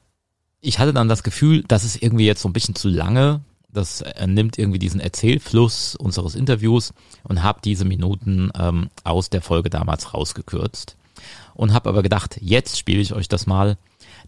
ich 0.61 0.79
hatte 0.79 0.93
dann 0.93 1.09
das 1.09 1.23
Gefühl, 1.23 1.65
das 1.67 1.85
ist 1.85 2.03
irgendwie 2.03 2.27
jetzt 2.27 2.43
so 2.43 2.49
ein 2.49 2.53
bisschen 2.53 2.75
zu 2.75 2.89
lange. 2.89 3.41
Das 3.71 4.03
äh, 4.03 4.27
nimmt 4.27 4.59
irgendwie 4.59 4.79
diesen 4.79 5.01
Erzählfluss 5.01 5.97
unseres 5.97 6.35
Interviews 6.35 6.93
und 7.25 7.43
habe 7.43 7.61
diese 7.65 7.85
Minuten 7.85 8.51
ähm, 8.59 8.91
aus 9.03 9.31
der 9.31 9.43
Folge 9.43 9.71
damals 9.71 10.15
rausgekürzt. 10.15 10.97
Und 11.55 11.73
habe 11.73 11.89
aber 11.89 12.03
gedacht, 12.03 12.39
jetzt 12.41 12.79
spiele 12.79 13.01
ich 13.01 13.15
euch 13.15 13.29
das 13.29 13.47
mal, 13.47 13.79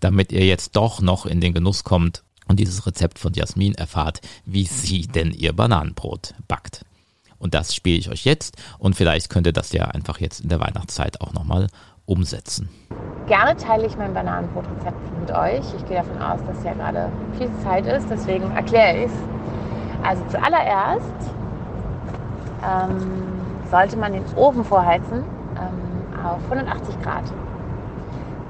damit 0.00 0.32
ihr 0.32 0.46
jetzt 0.46 0.76
doch 0.76 1.00
noch 1.00 1.26
in 1.26 1.40
den 1.40 1.52
Genuss 1.52 1.84
kommt 1.84 2.22
und 2.48 2.60
dieses 2.60 2.86
Rezept 2.86 3.18
von 3.18 3.34
Jasmin 3.34 3.74
erfahrt, 3.74 4.20
wie 4.44 4.64
sie 4.64 5.06
denn 5.06 5.32
ihr 5.32 5.52
Bananenbrot 5.52 6.34
backt. 6.48 6.84
Und 7.38 7.54
das 7.54 7.74
spiele 7.74 7.98
ich 7.98 8.10
euch 8.10 8.24
jetzt 8.24 8.56
und 8.78 8.96
vielleicht 8.96 9.30
könnt 9.30 9.46
ihr 9.46 9.52
das 9.52 9.72
ja 9.72 9.86
einfach 9.86 10.18
jetzt 10.20 10.40
in 10.40 10.48
der 10.48 10.60
Weihnachtszeit 10.60 11.20
auch 11.20 11.32
nochmal 11.32 11.68
umsetzen. 12.06 12.70
Gerne 13.26 13.56
teile 13.56 13.86
ich 13.86 13.96
mein 13.96 14.14
Bananenbrotrezept 14.14 15.20
mit 15.20 15.30
euch. 15.32 15.74
Ich 15.76 15.86
gehe 15.86 15.96
davon 15.96 16.22
aus, 16.22 16.40
dass 16.46 16.62
ja 16.64 16.72
gerade 16.74 17.10
viel 17.36 17.50
Zeit 17.64 17.86
ist, 17.86 18.06
deswegen 18.08 18.50
erkläre 18.52 18.98
ich 18.98 19.06
es. 19.06 19.12
Also 20.04 20.22
zuallererst 20.28 21.02
ähm, 22.64 23.26
sollte 23.70 23.96
man 23.96 24.12
den 24.12 24.24
Ofen 24.36 24.64
vorheizen 24.64 25.24
ähm, 25.56 26.24
auf 26.24 26.40
180 26.44 27.02
Grad. 27.02 27.24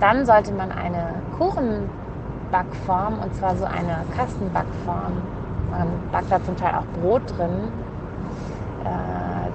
Dann 0.00 0.26
sollte 0.26 0.52
man 0.52 0.70
eine 0.70 1.14
Kuchenbackform, 1.38 3.18
und 3.20 3.34
zwar 3.34 3.56
so 3.56 3.64
eine 3.64 4.04
Kastenbackform, 4.14 5.22
man 5.70 5.88
backt 6.12 6.30
da 6.30 6.42
zum 6.44 6.56
Teil 6.56 6.74
auch 6.74 7.00
Brot 7.00 7.22
drin, 7.36 7.72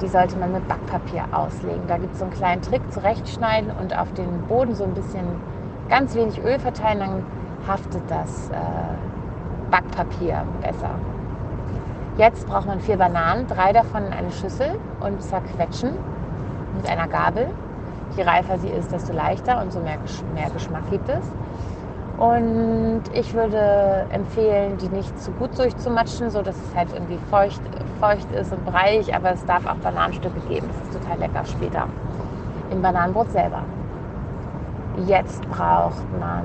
die 0.02 0.08
sollte 0.08 0.38
man 0.38 0.52
mit 0.52 0.68
Backpapier 0.68 1.26
auslegen. 1.32 1.82
Da 1.88 1.98
gibt 1.98 2.14
es 2.14 2.20
so 2.20 2.26
einen 2.26 2.34
kleinen 2.34 2.62
Trick, 2.62 2.82
zurechtschneiden 2.92 3.72
und 3.80 3.98
auf 3.98 4.12
den 4.14 4.42
Boden 4.48 4.76
so 4.76 4.84
ein 4.84 4.94
bisschen 4.94 5.26
ganz 5.90 6.16
wenig 6.16 6.42
Öl 6.44 6.58
verteilen, 6.58 7.00
dann 7.00 7.24
haftet 7.68 8.02
das 8.10 8.50
äh, 8.50 8.54
Backpapier 9.70 10.44
besser. 10.62 10.92
Jetzt 12.18 12.48
braucht 12.48 12.68
man 12.68 12.80
vier 12.80 12.98
Bananen, 12.98 13.48
drei 13.48 13.74
davon 13.74 14.06
in 14.06 14.14
eine 14.14 14.32
Schüssel 14.32 14.80
und 15.00 15.22
zerquetschen 15.22 15.92
mit 16.76 16.90
einer 16.90 17.08
Gabel. 17.08 17.48
Je 18.16 18.24
reifer 18.24 18.58
sie 18.58 18.70
ist, 18.70 18.92
desto 18.92 19.14
leichter 19.14 19.62
und 19.62 19.72
so 19.72 19.80
mehr, 19.80 19.98
mehr 20.34 20.50
Geschmack 20.50 20.90
gibt 20.90 21.08
es. 21.10 21.26
Und 22.18 23.02
ich 23.14 23.34
würde 23.34 24.06
empfehlen, 24.12 24.78
die 24.78 24.90
nicht 24.90 25.18
zu 25.20 25.32
gut 25.32 25.58
durchzumatschen, 25.58 26.30
sodass 26.30 26.56
es 26.56 26.76
halt 26.76 26.94
irgendwie 26.94 27.18
feucht, 27.30 27.62
feucht 28.02 28.30
ist 28.32 28.52
und 28.52 28.66
breiig, 28.66 29.14
aber 29.16 29.32
es 29.32 29.46
darf 29.46 29.66
auch 29.66 29.76
Bananenstücke 29.76 30.40
geben. 30.50 30.68
Das 30.68 30.88
ist 30.88 31.00
total 31.00 31.20
lecker 31.20 31.46
später. 31.46 31.86
Im 32.72 32.82
Bananenbrot 32.82 33.32
selber. 33.32 33.64
Jetzt 35.06 35.48
braucht 35.50 36.04
man 36.20 36.44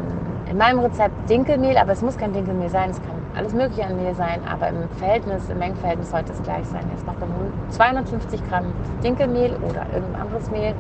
in 0.49 0.59
meinem 0.59 0.79
Rezept 0.81 1.29
Dinkelmehl, 1.29 1.77
aber 1.77 1.92
es 1.92 2.03
muss 2.03 2.16
kein 2.16 2.33
Dinkelmehl 2.33 2.69
sein, 2.69 2.90
es 2.90 3.01
kann 3.03 3.16
alles 3.37 3.53
mögliche 3.53 3.85
an 3.85 3.97
Mehl 3.97 4.14
sein, 4.14 4.40
aber 4.51 4.69
im 4.69 4.88
Verhältnis, 4.99 5.49
im 5.49 5.59
Mengenverhältnis 5.59 6.11
sollte 6.11 6.33
es 6.33 6.42
gleich 6.42 6.64
sein. 6.66 6.83
Jetzt 6.92 7.05
macht 7.07 7.21
man 7.21 7.31
250 7.71 8.49
Gramm 8.49 8.73
Dinkelmehl 9.03 9.57
oder 9.57 9.85
irgendein 9.92 10.23
anderes 10.23 10.51
Mehl 10.51 10.75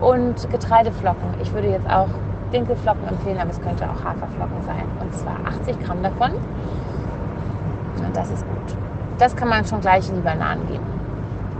und 0.00 0.50
Getreideflocken. 0.50 1.34
Ich 1.42 1.52
würde 1.52 1.68
jetzt 1.68 1.88
auch 1.88 2.08
Dinkelflocken 2.52 3.06
empfehlen, 3.08 3.38
aber 3.38 3.50
es 3.50 3.60
könnte 3.60 3.84
auch 3.84 4.02
Haferflocken 4.02 4.62
sein. 4.62 4.84
Und 5.00 5.14
zwar 5.14 5.36
80 5.46 5.78
Gramm 5.84 6.02
davon. 6.02 6.32
Und 8.04 8.16
das 8.16 8.30
ist 8.30 8.44
gut. 8.44 8.76
Das 9.18 9.36
kann 9.36 9.48
man 9.48 9.64
schon 9.64 9.80
gleich 9.80 10.08
in 10.08 10.16
die 10.16 10.20
Bananen 10.20 10.66
geben. 10.66 10.84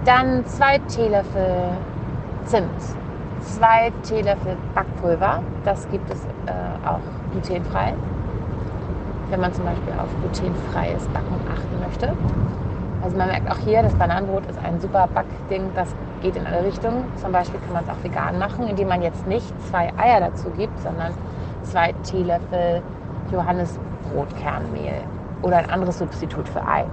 Dann 0.04 0.44
zwei 0.46 0.78
Teelöffel 0.88 1.70
Zimt, 2.44 2.68
zwei 3.40 3.92
Teelöffel 4.02 4.56
Backpulver. 4.74 5.40
Das 5.64 5.88
gibt 5.90 6.10
es 6.10 6.24
äh, 6.46 6.86
auch 6.86 7.00
glutenfrei. 7.32 7.94
Wenn 9.30 9.40
man 9.40 9.52
zum 9.52 9.64
Beispiel 9.64 9.92
auf 9.94 10.08
glutenfreies 10.20 11.06
Backen 11.08 11.40
achten 11.50 11.80
möchte. 11.86 12.12
Also 13.02 13.16
man 13.16 13.28
merkt 13.28 13.50
auch 13.50 13.58
hier, 13.58 13.82
das 13.82 13.94
Bananenbrot 13.94 14.46
ist 14.46 14.58
ein 14.64 14.80
super 14.80 15.08
Backding, 15.12 15.70
das 15.74 15.94
geht 16.22 16.36
in 16.36 16.46
alle 16.46 16.64
Richtungen. 16.64 17.04
Zum 17.16 17.32
Beispiel 17.32 17.60
kann 17.60 17.74
man 17.74 17.84
es 17.84 17.90
auch 17.90 18.02
vegan 18.02 18.38
machen, 18.38 18.66
indem 18.66 18.88
man 18.88 19.02
jetzt 19.02 19.26
nicht 19.26 19.52
zwei 19.68 19.92
Eier 19.98 20.20
dazu 20.20 20.50
gibt, 20.50 20.78
sondern 20.80 21.12
zwei 21.62 21.92
Teelöffel 22.02 22.82
Johannisbrotkernmehl 23.30 25.02
oder 25.42 25.58
ein 25.58 25.70
anderes 25.70 25.98
Substitut 25.98 26.48
für 26.48 26.66
Ei. 26.66 26.84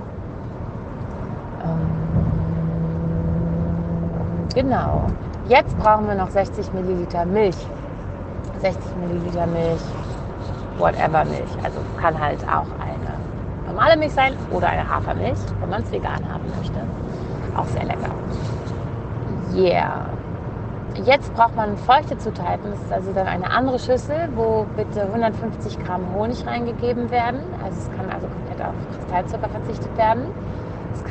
Genau. 4.53 5.03
Jetzt 5.47 5.77
brauchen 5.79 6.07
wir 6.07 6.15
noch 6.15 6.29
60 6.29 6.71
Milliliter 6.73 7.25
Milch. 7.25 7.57
60 8.59 8.95
Milliliter 8.97 9.47
Milch, 9.47 9.81
whatever 10.77 11.25
Milch. 11.25 11.51
Also 11.63 11.79
kann 11.99 12.19
halt 12.19 12.43
auch 12.43 12.67
eine 12.79 13.67
normale 13.67 13.97
Milch 13.97 14.13
sein 14.13 14.33
oder 14.51 14.69
eine 14.69 14.87
Hafermilch, 14.87 15.39
wenn 15.59 15.69
man 15.69 15.81
es 15.81 15.91
vegan 15.91 16.21
haben 16.31 16.43
möchte. 16.57 16.79
Auch 17.55 17.65
sehr 17.65 17.83
lecker. 17.83 18.11
Yeah. 19.53 20.05
Jetzt 21.05 21.33
braucht 21.33 21.55
man 21.55 21.77
feuchte 21.77 22.17
Zutaten. 22.17 22.71
Das 22.71 22.81
ist 22.81 22.93
also 22.93 23.13
dann 23.13 23.27
eine 23.27 23.49
andere 23.49 23.79
Schüssel, 23.79 24.29
wo 24.35 24.65
bitte 24.75 25.03
150 25.03 25.83
Gramm 25.83 26.01
Honig 26.13 26.45
reingegeben 26.45 27.09
werden. 27.09 27.39
Also 27.63 27.77
es 27.79 27.89
kann 27.97 28.09
also 28.13 28.27
komplett 28.27 28.61
auf 28.61 28.73
Kristallzucker 28.97 29.49
verzichtet 29.49 29.97
werden. 29.97 30.25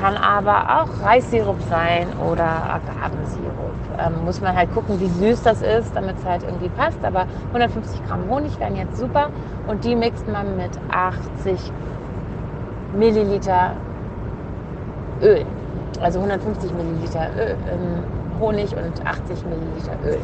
Kann 0.00 0.16
aber 0.16 0.80
auch 0.80 1.06
Reissirup 1.06 1.60
sein 1.68 2.06
oder 2.26 2.44
Agavensirup. 2.44 3.74
Ähm, 3.98 4.24
muss 4.24 4.40
man 4.40 4.56
halt 4.56 4.72
gucken, 4.72 4.98
wie 4.98 5.08
süß 5.08 5.42
das 5.42 5.60
ist, 5.60 5.94
damit 5.94 6.16
es 6.16 6.24
halt 6.24 6.42
irgendwie 6.42 6.70
passt. 6.70 7.04
Aber 7.04 7.26
150 7.48 8.02
Gramm 8.06 8.26
Honig 8.30 8.58
wären 8.58 8.76
jetzt 8.76 8.96
super. 8.96 9.28
Und 9.66 9.84
die 9.84 9.94
mixt 9.94 10.26
man 10.26 10.56
mit 10.56 10.70
80 10.90 11.70
Milliliter 12.96 13.72
Öl. 15.20 15.44
Also 16.00 16.18
150 16.20 16.72
Milliliter 16.72 17.26
Öl, 17.36 17.56
ähm, 17.70 18.40
Honig 18.40 18.74
und 18.74 19.06
80 19.06 19.44
Milliliter 19.44 19.98
Öl. 20.02 20.20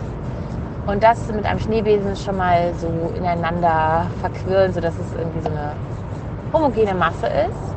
Und 0.87 1.03
das 1.03 1.31
mit 1.31 1.45
einem 1.45 1.59
Schneebesen 1.59 2.17
schon 2.17 2.39
mal 2.39 2.73
so 2.79 3.13
ineinander 3.15 4.07
verquirlen, 4.23 4.73
sodass 4.73 4.95
es 4.99 5.13
irgendwie 5.19 5.41
so 5.43 5.51
eine 5.51 5.73
homogene 6.55 6.95
Masse 6.95 7.27
ist 7.27 7.76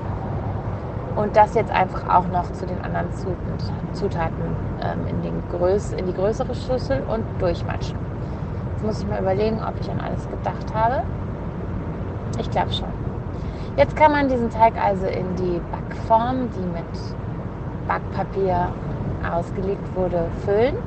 und 1.19 1.35
das 1.35 1.53
jetzt 1.53 1.69
einfach 1.71 2.07
auch 2.07 2.27
noch 2.29 2.49
zu 2.53 2.65
den 2.65 2.81
anderen 2.81 3.09
Zutaten 3.91 4.55
ähm, 4.81 5.05
in, 5.05 5.21
den 5.21 5.43
Größ 5.49 5.91
in 5.91 6.07
die 6.07 6.13
größere 6.13 6.55
Schüssel 6.55 7.03
und 7.13 7.25
durchmatschen. 7.39 7.97
Jetzt 8.71 8.85
muss 8.85 9.01
ich 9.01 9.07
mal 9.07 9.19
überlegen, 9.19 9.59
ob 9.61 9.73
ich 9.81 9.91
an 9.91 9.99
alles 9.99 10.25
gedacht 10.29 10.73
habe. 10.73 11.03
Ich 12.39 12.49
glaube 12.49 12.71
schon. 12.71 12.87
Jetzt 13.75 13.97
kann 13.97 14.13
man 14.13 14.29
diesen 14.29 14.49
Teig 14.49 14.73
also 14.81 15.07
in 15.07 15.35
die 15.35 15.59
Backform, 15.71 16.49
die 16.55 16.65
mit 16.67 17.17
Backpapier 17.85 18.69
ausgelegt 19.29 19.83
wurde, 19.95 20.23
füllen. 20.45 20.77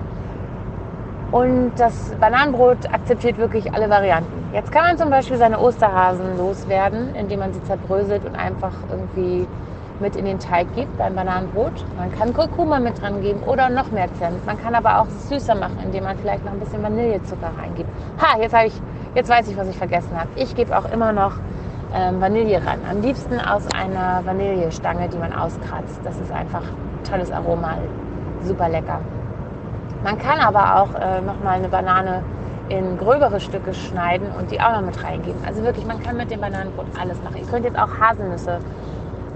Und 1.30 1.72
das 1.76 2.14
Bananenbrot 2.18 2.90
akzeptiert 2.90 3.36
wirklich 3.36 3.72
alle 3.74 3.90
Varianten. 3.90 4.54
Jetzt 4.54 4.72
kann 4.72 4.84
man 4.84 4.96
zum 4.96 5.10
Beispiel 5.10 5.36
seine 5.36 5.58
Osterhasen 5.58 6.38
loswerden, 6.38 7.14
indem 7.14 7.40
man 7.40 7.52
sie 7.52 7.62
zerbröselt 7.64 8.24
und 8.24 8.34
einfach 8.34 8.72
irgendwie 8.90 9.46
mit 10.02 10.16
in 10.16 10.26
den 10.26 10.38
Teig 10.38 10.66
gibt 10.74 10.98
beim 10.98 11.14
Bananenbrot. 11.14 11.72
Man 11.96 12.12
kann 12.12 12.34
Kurkuma 12.34 12.80
mit 12.80 13.00
dran 13.00 13.22
geben 13.22 13.40
oder 13.44 13.70
noch 13.70 13.90
mehr 13.92 14.12
Zimt. 14.14 14.44
Man 14.44 14.60
kann 14.60 14.74
aber 14.74 15.00
auch 15.00 15.06
süßer 15.28 15.54
machen, 15.54 15.78
indem 15.82 16.04
man 16.04 16.18
vielleicht 16.18 16.44
noch 16.44 16.52
ein 16.52 16.60
bisschen 16.60 16.82
Vanillezucker 16.82 17.50
reingibt. 17.58 17.88
Ha, 18.20 18.38
jetzt 18.40 18.54
habe 18.54 18.66
ich, 18.66 18.74
jetzt 19.14 19.30
weiß 19.30 19.48
ich, 19.48 19.56
was 19.56 19.68
ich 19.68 19.78
vergessen 19.78 20.10
habe. 20.18 20.28
Ich 20.34 20.54
gebe 20.54 20.76
auch 20.76 20.90
immer 20.92 21.12
noch 21.12 21.32
ähm, 21.94 22.20
Vanille 22.20 22.56
ran. 22.66 22.80
Am 22.90 23.00
liebsten 23.00 23.40
aus 23.40 23.66
einer 23.74 24.20
Vanillestange, 24.24 25.08
die 25.08 25.18
man 25.18 25.32
auskratzt. 25.32 26.00
Das 26.04 26.18
ist 26.18 26.32
einfach 26.32 26.64
tolles 27.08 27.30
Aroma, 27.30 27.74
super 28.42 28.68
lecker. 28.68 29.00
Man 30.02 30.18
kann 30.18 30.40
aber 30.40 30.82
auch 30.82 30.94
äh, 30.94 31.20
noch 31.20 31.42
mal 31.44 31.52
eine 31.58 31.68
Banane 31.68 32.22
in 32.68 32.96
gröbere 32.98 33.38
Stücke 33.38 33.74
schneiden 33.74 34.28
und 34.38 34.50
die 34.50 34.60
auch 34.60 34.72
noch 34.72 34.82
mit 34.82 35.02
reingeben. 35.02 35.40
Also 35.46 35.62
wirklich, 35.62 35.86
man 35.86 36.02
kann 36.02 36.16
mit 36.16 36.30
dem 36.30 36.40
Bananenbrot 36.40 36.86
alles 36.98 37.22
machen. 37.22 37.36
Ihr 37.36 37.46
könnt 37.46 37.64
jetzt 37.64 37.78
auch 37.78 37.88
Haselnüsse 38.00 38.58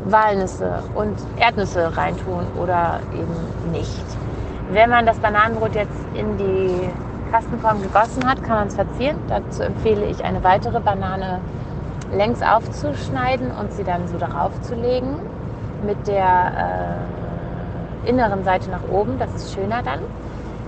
Walnüsse 0.06 0.82
und 0.94 1.16
Erdnüsse 1.36 1.96
reintun 1.96 2.46
oder 2.60 3.00
eben 3.12 3.72
nicht. 3.72 4.04
Wenn 4.70 4.90
man 4.90 5.06
das 5.06 5.18
Bananenbrot 5.18 5.74
jetzt 5.74 5.98
in 6.14 6.36
die 6.38 6.90
Kastenform 7.30 7.82
gegossen 7.82 8.28
hat, 8.28 8.42
kann 8.42 8.56
man 8.56 8.68
es 8.68 8.74
verzieren. 8.74 9.16
Dazu 9.28 9.62
empfehle 9.62 10.06
ich 10.06 10.24
eine 10.24 10.42
weitere 10.44 10.80
Banane 10.80 11.40
längs 12.12 12.40
aufzuschneiden 12.42 13.50
und 13.50 13.72
sie 13.72 13.84
dann 13.84 14.06
so 14.08 14.16
darauf 14.16 14.60
zu 14.62 14.74
legen 14.74 15.18
mit 15.84 16.06
der 16.06 16.96
äh, 18.04 18.08
inneren 18.08 18.44
Seite 18.44 18.70
nach 18.70 18.88
oben. 18.90 19.18
Das 19.18 19.34
ist 19.34 19.54
schöner 19.54 19.82
dann. 19.82 20.00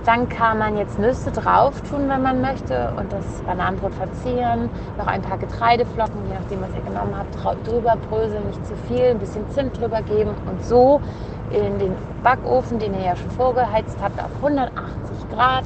Dann 0.05 0.29
kann 0.29 0.57
man 0.57 0.77
jetzt 0.77 0.97
Nüsse 0.97 1.29
drauf 1.29 1.81
tun, 1.81 2.07
wenn 2.07 2.21
man 2.21 2.39
möchte 2.39 2.93
und 2.97 3.11
das 3.11 3.25
Bananenbrot 3.45 3.93
verzieren. 3.93 4.69
Noch 4.97 5.07
ein 5.07 5.21
paar 5.21 5.37
Getreideflocken, 5.37 6.25
je 6.27 6.35
nachdem, 6.35 6.61
was 6.61 6.69
ihr 6.73 6.81
genommen 6.81 7.15
habt, 7.17 7.67
drüber 7.67 7.97
bröseln, 8.09 8.47
nicht 8.47 8.65
zu 8.65 8.75
viel, 8.87 9.11
ein 9.11 9.19
bisschen 9.19 9.49
Zimt 9.51 9.79
drüber 9.79 10.01
geben 10.01 10.31
und 10.49 10.63
so 10.63 11.01
in 11.49 11.79
den 11.79 11.95
Backofen, 12.23 12.79
den 12.79 12.93
ihr 12.93 13.07
ja 13.07 13.15
schon 13.17 13.29
vorgeheizt 13.31 13.97
habt, 14.01 14.19
auf 14.23 14.31
180 14.37 14.81
Grad 15.35 15.65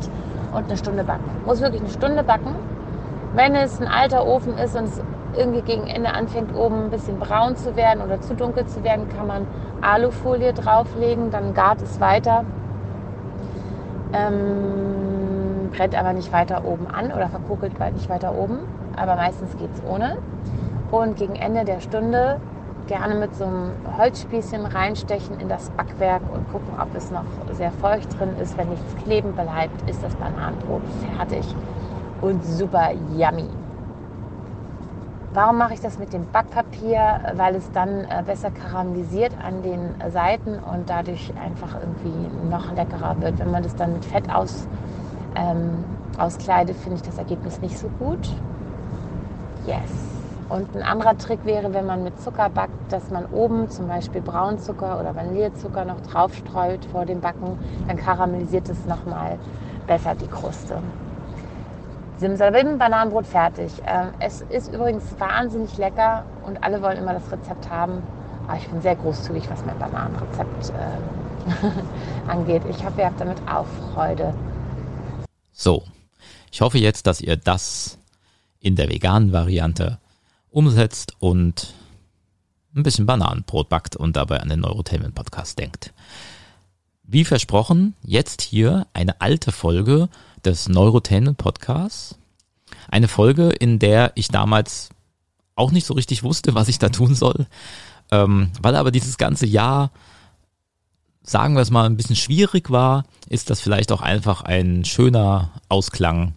und 0.51 0.65
eine 0.65 0.77
Stunde 0.77 1.03
backen. 1.03 1.29
Muss 1.45 1.61
wirklich 1.61 1.81
eine 1.81 1.91
Stunde 1.91 2.23
backen. 2.23 2.55
Wenn 3.35 3.55
es 3.55 3.79
ein 3.79 3.87
alter 3.87 4.25
Ofen 4.25 4.57
ist 4.57 4.75
und 4.75 4.85
es 4.85 5.01
irgendwie 5.35 5.61
gegen 5.61 5.85
Ende 5.87 6.11
anfängt, 6.11 6.55
oben 6.55 6.85
ein 6.85 6.89
bisschen 6.89 7.19
braun 7.19 7.55
zu 7.55 7.75
werden 7.75 8.01
oder 8.03 8.19
zu 8.21 8.33
dunkel 8.33 8.65
zu 8.65 8.83
werden, 8.83 9.09
kann 9.09 9.27
man 9.27 9.47
Alufolie 9.81 10.53
drauflegen, 10.53 11.29
dann 11.29 11.53
gart 11.53 11.81
es 11.81 11.99
weiter 11.99 12.45
ähm, 14.13 15.69
brennt 15.71 15.95
aber 15.95 16.13
nicht 16.13 16.31
weiter 16.31 16.65
oben 16.65 16.87
an 16.87 17.11
oder 17.11 17.29
verkokelt 17.29 17.73
nicht 17.93 18.09
weiter 18.09 18.35
oben. 18.35 18.59
Aber 18.95 19.15
meistens 19.15 19.57
geht 19.57 19.69
es 19.73 19.83
ohne. 19.83 20.17
Und 20.91 21.17
gegen 21.17 21.35
Ende 21.35 21.65
der 21.65 21.79
Stunde 21.79 22.39
gerne 22.87 23.15
mit 23.15 23.35
so 23.35 23.45
einem 23.45 23.71
Holzspießchen 23.97 24.65
reinstechen 24.65 25.39
in 25.39 25.49
das 25.49 25.69
Backwerk 25.71 26.21
und 26.33 26.51
gucken, 26.51 26.73
ob 26.79 26.93
es 26.95 27.11
noch 27.11 27.25
sehr 27.51 27.71
feucht 27.71 28.19
drin 28.19 28.35
ist. 28.41 28.57
Wenn 28.57 28.69
nichts 28.69 28.95
kleben 29.03 29.33
bleibt, 29.33 29.89
ist 29.89 30.03
das 30.03 30.15
Bananenbrot 30.15 30.83
fertig 31.15 31.45
und 32.21 32.43
super 32.43 32.91
yummy. 33.15 33.49
Warum 35.33 35.57
mache 35.57 35.73
ich 35.73 35.81
das 35.81 35.97
mit 35.97 36.13
dem 36.13 36.27
Backpapier? 36.27 37.33
Weil 37.33 37.55
es 37.55 37.71
dann 37.71 38.05
äh, 38.05 38.21
besser 38.23 38.51
karamellisiert 38.51 39.31
an 39.43 39.63
den 39.63 39.95
Seiten 40.11 40.59
und 40.59 40.87
dadurch 40.87 41.33
einfach 41.43 41.75
irgendwie 41.79 42.29
noch 42.51 42.71
leckerer 42.75 43.19
wird. 43.19 43.39
Wenn 43.39 43.49
man 43.49 43.63
das 43.63 43.75
dann 43.75 43.93
mit 43.93 44.05
Fett 44.05 44.29
aus, 44.29 44.67
ähm, 45.35 45.83
auskleidet, 46.19 46.77
finde 46.77 46.97
ich 46.97 47.01
das 47.01 47.17
Ergebnis 47.17 47.59
nicht 47.61 47.79
so 47.79 47.87
gut. 47.97 48.29
Yes. 49.65 49.91
Und 50.49 50.75
ein 50.75 50.83
anderer 50.83 51.17
Trick 51.17 51.43
wäre, 51.45 51.73
wenn 51.73 51.87
man 51.87 52.03
mit 52.03 52.21
Zucker 52.21 52.49
backt, 52.49 52.91
dass 52.91 53.09
man 53.09 53.25
oben 53.25 53.71
zum 53.71 53.87
Beispiel 53.87 54.21
Braunzucker 54.21 54.99
oder 54.99 55.15
Vanillezucker 55.15 55.83
noch 55.83 56.01
drauf 56.01 56.35
streut 56.35 56.85
vor 56.91 57.07
dem 57.07 57.21
Backen. 57.21 57.57
Dann 57.87 57.97
karamellisiert 57.97 58.69
es 58.69 58.85
nochmal 58.85 59.39
besser 59.87 60.13
die 60.13 60.27
Kruste. 60.27 60.77
Simsalabim, 62.23 62.77
Bananenbrot 62.77 63.27
fertig. 63.27 63.69
Ähm, 63.85 64.11
es 64.21 64.45
ist 64.49 64.71
übrigens 64.73 65.03
wahnsinnig 65.19 65.77
lecker 65.77 66.25
und 66.45 66.63
alle 66.63 66.81
wollen 66.81 66.97
immer 66.97 67.13
das 67.13 67.29
Rezept 67.29 67.69
haben. 67.69 68.01
Aber 68.47 68.57
ich 68.57 68.65
bin 68.69 68.81
sehr 68.81 68.95
großzügig, 68.95 69.49
was 69.49 69.65
mein 69.65 69.77
Bananenrezept 69.77 70.69
äh, 70.69 72.31
angeht. 72.31 72.61
Ich 72.69 72.81
hoffe, 72.85 73.01
ihr 73.01 73.07
habt 73.07 73.19
damit 73.19 73.39
auch 73.45 73.65
Freude. 73.93 74.33
So, 75.51 75.83
ich 76.49 76.61
hoffe 76.61 76.77
jetzt, 76.77 77.07
dass 77.07 77.19
ihr 77.19 77.35
das 77.35 77.97
in 78.61 78.77
der 78.77 78.87
veganen 78.87 79.33
Variante 79.33 79.99
umsetzt 80.49 81.17
und 81.19 81.73
ein 82.73 82.83
bisschen 82.83 83.05
Bananenbrot 83.05 83.67
backt 83.67 83.97
und 83.97 84.15
dabei 84.15 84.39
an 84.39 84.47
den 84.47 84.61
Neurotainment 84.61 85.13
Podcast 85.13 85.59
denkt. 85.59 85.91
Wie 87.03 87.25
versprochen, 87.25 87.95
jetzt 88.01 88.41
hier 88.41 88.87
eine 88.93 89.19
alte 89.19 89.51
Folge 89.51 90.07
des 90.45 90.69
Neurotainment 90.69 91.37
Podcasts. 91.37 92.17
Eine 92.89 93.07
Folge, 93.07 93.49
in 93.49 93.79
der 93.79 94.11
ich 94.15 94.27
damals 94.27 94.89
auch 95.55 95.71
nicht 95.71 95.85
so 95.85 95.93
richtig 95.93 96.23
wusste, 96.23 96.55
was 96.55 96.67
ich 96.67 96.79
da 96.79 96.89
tun 96.89 97.15
soll, 97.15 97.47
ähm, 98.11 98.51
weil 98.61 98.75
aber 98.75 98.91
dieses 98.91 99.17
ganze 99.17 99.45
Jahr, 99.45 99.91
sagen 101.21 101.55
wir 101.55 101.61
es 101.61 101.71
mal, 101.71 101.85
ein 101.85 101.97
bisschen 101.97 102.15
schwierig 102.15 102.69
war, 102.69 103.05
ist 103.29 103.49
das 103.49 103.61
vielleicht 103.61 103.91
auch 103.91 104.01
einfach 104.01 104.41
ein 104.41 104.85
schöner 104.85 105.51
Ausklang. 105.69 106.33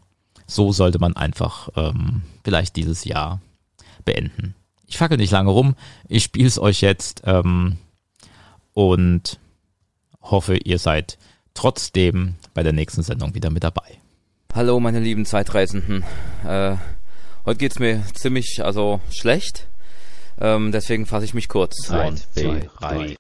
So 0.47 0.73
sollte 0.73 0.99
man 0.99 1.17
einfach 1.17 1.71
ähm, 1.77 2.23
vielleicht 2.45 2.77
dieses 2.77 3.05
Jahr 3.05 3.41
beenden. 4.05 4.55
Ich 4.87 4.99
fackel 4.99 5.17
nicht 5.17 5.33
lange 5.33 5.51
rum, 5.51 5.75
ich 6.09 6.23
spiele 6.23 6.47
es 6.47 6.59
euch 6.59 6.81
jetzt 6.81 7.23
ähm, 7.25 7.79
und 8.73 9.41
hoffe, 10.23 10.57
ihr 10.57 10.79
seid 10.79 11.19
trotzdem 11.55 12.37
bei 12.57 12.63
der 12.63 12.73
nächsten 12.73 13.03
Sendung 13.03 13.35
wieder 13.35 13.51
mit 13.51 13.63
dabei. 13.63 14.01
Hallo 14.53 14.81
meine 14.81 14.99
lieben 14.99 15.27
Zeitreisenden. 15.27 16.05
Äh, 16.43 16.77
heute 17.45 17.59
geht's 17.59 17.79
mir 17.79 18.03
ziemlich 18.15 18.63
also 18.65 19.01
schlecht. 19.11 19.69
Ähm, 20.41 20.73
deswegen 20.73 21.05
fasse 21.05 21.27
ich 21.27 21.35
mich 21.35 21.49
kurz. 21.49 21.77
Zeit, 21.83 22.27
zwei, 22.33 22.71
drei. 22.79 23.17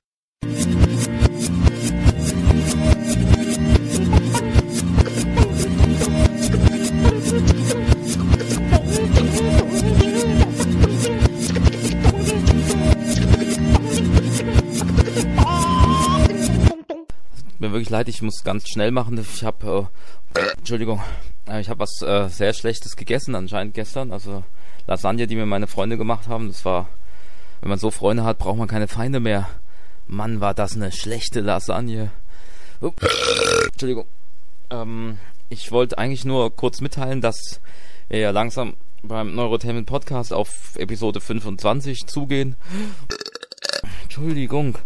Wirklich 17.77 17.91
leid, 17.91 18.09
ich 18.09 18.23
muss 18.23 18.43
ganz 18.43 18.69
schnell 18.69 18.91
machen. 18.91 19.19
Ich 19.19 19.45
habe, 19.45 19.89
äh, 20.35 20.41
Entschuldigung, 20.59 21.03
äh, 21.47 21.61
ich 21.61 21.69
habe 21.69 21.81
was 21.81 22.01
äh, 22.03 22.29
sehr 22.29 22.55
Schlechtes 22.55 22.97
gegessen 22.97 23.35
anscheinend 23.35 23.75
gestern. 23.75 24.13
Also 24.13 24.45
Lasagne, 24.87 25.27
die 25.27 25.37
mir 25.37 25.47
meine 25.47 25.67
Freunde 25.67 25.99
gemacht 25.99 26.27
haben, 26.29 26.49
das 26.49 26.65
war 26.65 26.89
wenn 27.61 27.71
man 27.71 27.79
so 27.79 27.91
Freunde 27.91 28.25
hat, 28.25 28.39
braucht 28.39 28.59
man 28.59 28.69
keine 28.69 28.89
Feinde 28.89 29.21
mehr. 29.21 29.49
Mann, 30.07 30.41
war 30.41 30.55
das 30.55 30.77
eine 30.77 30.93
schlechte 30.93 31.41
Lasagne. 31.41 32.13
Oh, 32.81 32.93
Entschuldigung. 33.67 34.07
Ähm, 34.71 35.19
ich 35.49 35.73
wollte 35.73 35.99
eigentlich 35.99 36.25
nur 36.25 36.55
kurz 36.55 36.81
mitteilen, 36.81 37.21
dass 37.21 37.61
wir 38.09 38.21
ja 38.21 38.31
langsam 38.31 38.75
beim 39.03 39.35
Neurotainment 39.35 39.87
Podcast 39.87 40.33
auf 40.33 40.77
Episode 40.77 41.21
25 41.21 42.07
zugehen. 42.07 42.57
Entschuldigung. 44.05 44.79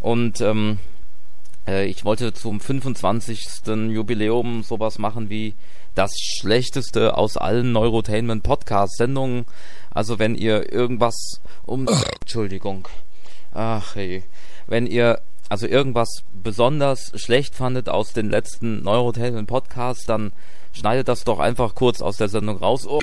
Und 0.00 0.40
ähm, 0.40 0.78
äh, 1.66 1.86
ich 1.86 2.04
wollte 2.04 2.32
zum 2.32 2.60
25. 2.60 3.66
Jubiläum 3.90 4.62
sowas 4.62 4.98
machen 4.98 5.30
wie 5.30 5.54
das 5.94 6.12
schlechteste 6.18 7.16
aus 7.16 7.36
allen 7.36 7.72
Neurotainment 7.72 8.42
Podcast 8.42 8.96
Sendungen. 8.96 9.46
Also 9.90 10.18
wenn 10.18 10.34
ihr 10.34 10.72
irgendwas 10.72 11.40
um 11.64 11.88
Entschuldigung. 12.20 12.86
Ach 13.54 13.94
hey. 13.94 14.22
Wenn 14.66 14.86
ihr 14.86 15.20
also 15.48 15.66
irgendwas 15.66 16.08
besonders 16.32 17.12
schlecht 17.14 17.54
fandet 17.54 17.88
aus 17.88 18.12
den 18.12 18.30
letzten 18.30 18.82
Neurotainment 18.82 19.48
Podcasts, 19.48 20.04
dann 20.04 20.32
schneidet 20.72 21.08
das 21.08 21.24
doch 21.24 21.38
einfach 21.38 21.74
kurz 21.74 22.02
aus 22.02 22.16
der 22.16 22.28
Sendung 22.28 22.58
raus. 22.58 22.86
Oh, 22.86 23.00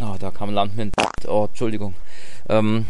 oh 0.00 0.16
da 0.18 0.30
kam 0.30 0.50
Landmin. 0.50 0.90
Oh, 1.26 1.46
Entschuldigung. 1.48 1.94
Ähm, 2.48 2.86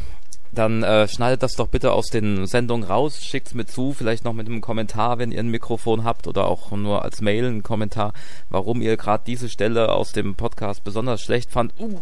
dann 0.52 0.82
äh, 0.82 1.08
schneidet 1.08 1.42
das 1.42 1.54
doch 1.54 1.68
bitte 1.68 1.92
aus 1.92 2.06
den 2.06 2.46
Sendungen 2.46 2.88
raus, 2.88 3.22
schickt's 3.22 3.54
mir 3.54 3.66
zu, 3.66 3.92
vielleicht 3.92 4.24
noch 4.24 4.32
mit 4.32 4.46
einem 4.46 4.60
Kommentar, 4.60 5.18
wenn 5.18 5.32
ihr 5.32 5.40
ein 5.40 5.50
Mikrofon 5.50 6.04
habt 6.04 6.26
oder 6.26 6.46
auch 6.46 6.70
nur 6.70 7.04
als 7.04 7.20
Mail 7.20 7.46
einen 7.46 7.62
Kommentar, 7.62 8.12
warum 8.48 8.80
ihr 8.80 8.96
gerade 8.96 9.24
diese 9.26 9.48
Stelle 9.48 9.92
aus 9.92 10.12
dem 10.12 10.34
Podcast 10.34 10.84
besonders 10.84 11.20
schlecht 11.20 11.50
fand. 11.50 11.72
Uh, 11.78 12.00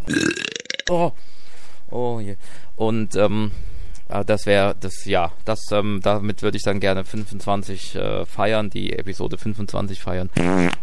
oh, 0.89 1.11
oh 1.91 2.19
je. 2.19 2.35
Und 2.75 3.15
ähm, 3.15 3.51
äh, 4.09 4.23
das 4.25 4.45
wäre 4.45 4.75
das 4.79 5.05
ja, 5.05 5.31
das 5.45 5.59
ähm, 5.71 5.99
damit 6.01 6.41
würde 6.41 6.57
ich 6.57 6.63
dann 6.63 6.79
gerne 6.79 7.03
25 7.03 7.95
äh, 7.95 8.25
feiern, 8.25 8.69
die 8.69 8.93
Episode 8.93 9.37
25 9.37 9.99
feiern. 9.99 10.29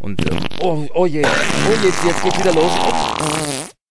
Und 0.00 0.31
ähm, 0.31 0.38
oh, 0.61 0.87
oh 0.94 1.07
je, 1.07 1.24
oh 1.24 1.83
je, 1.83 2.09
jetzt 2.09 2.22
geht 2.22 2.38
wieder 2.38 2.55
los. 2.55 2.72
Oh. 2.72 3.83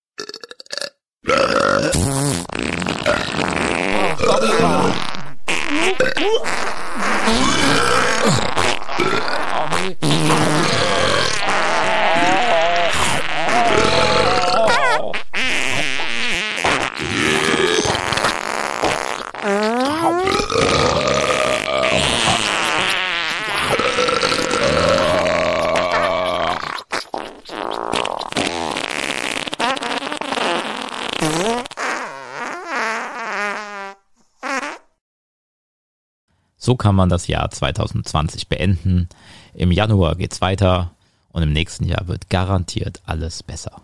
So 36.74 36.78
kann 36.78 36.96
man 36.96 37.08
das 37.08 37.28
Jahr 37.28 37.52
2020 37.52 38.48
beenden. 38.48 39.08
Im 39.54 39.72
Januar 39.72 40.16
geht's 40.16 40.42
weiter 40.42 40.96
und 41.32 41.44
im 41.44 41.54
nächsten 41.54 41.86
Jahr 41.86 42.08
wird 42.08 42.32
garantiert 42.32 43.00
alles 43.06 43.44
besser. 43.44 43.84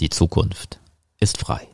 Die 0.00 0.08
Zukunft 0.08 0.80
ist 1.20 1.36
frei. 1.36 1.68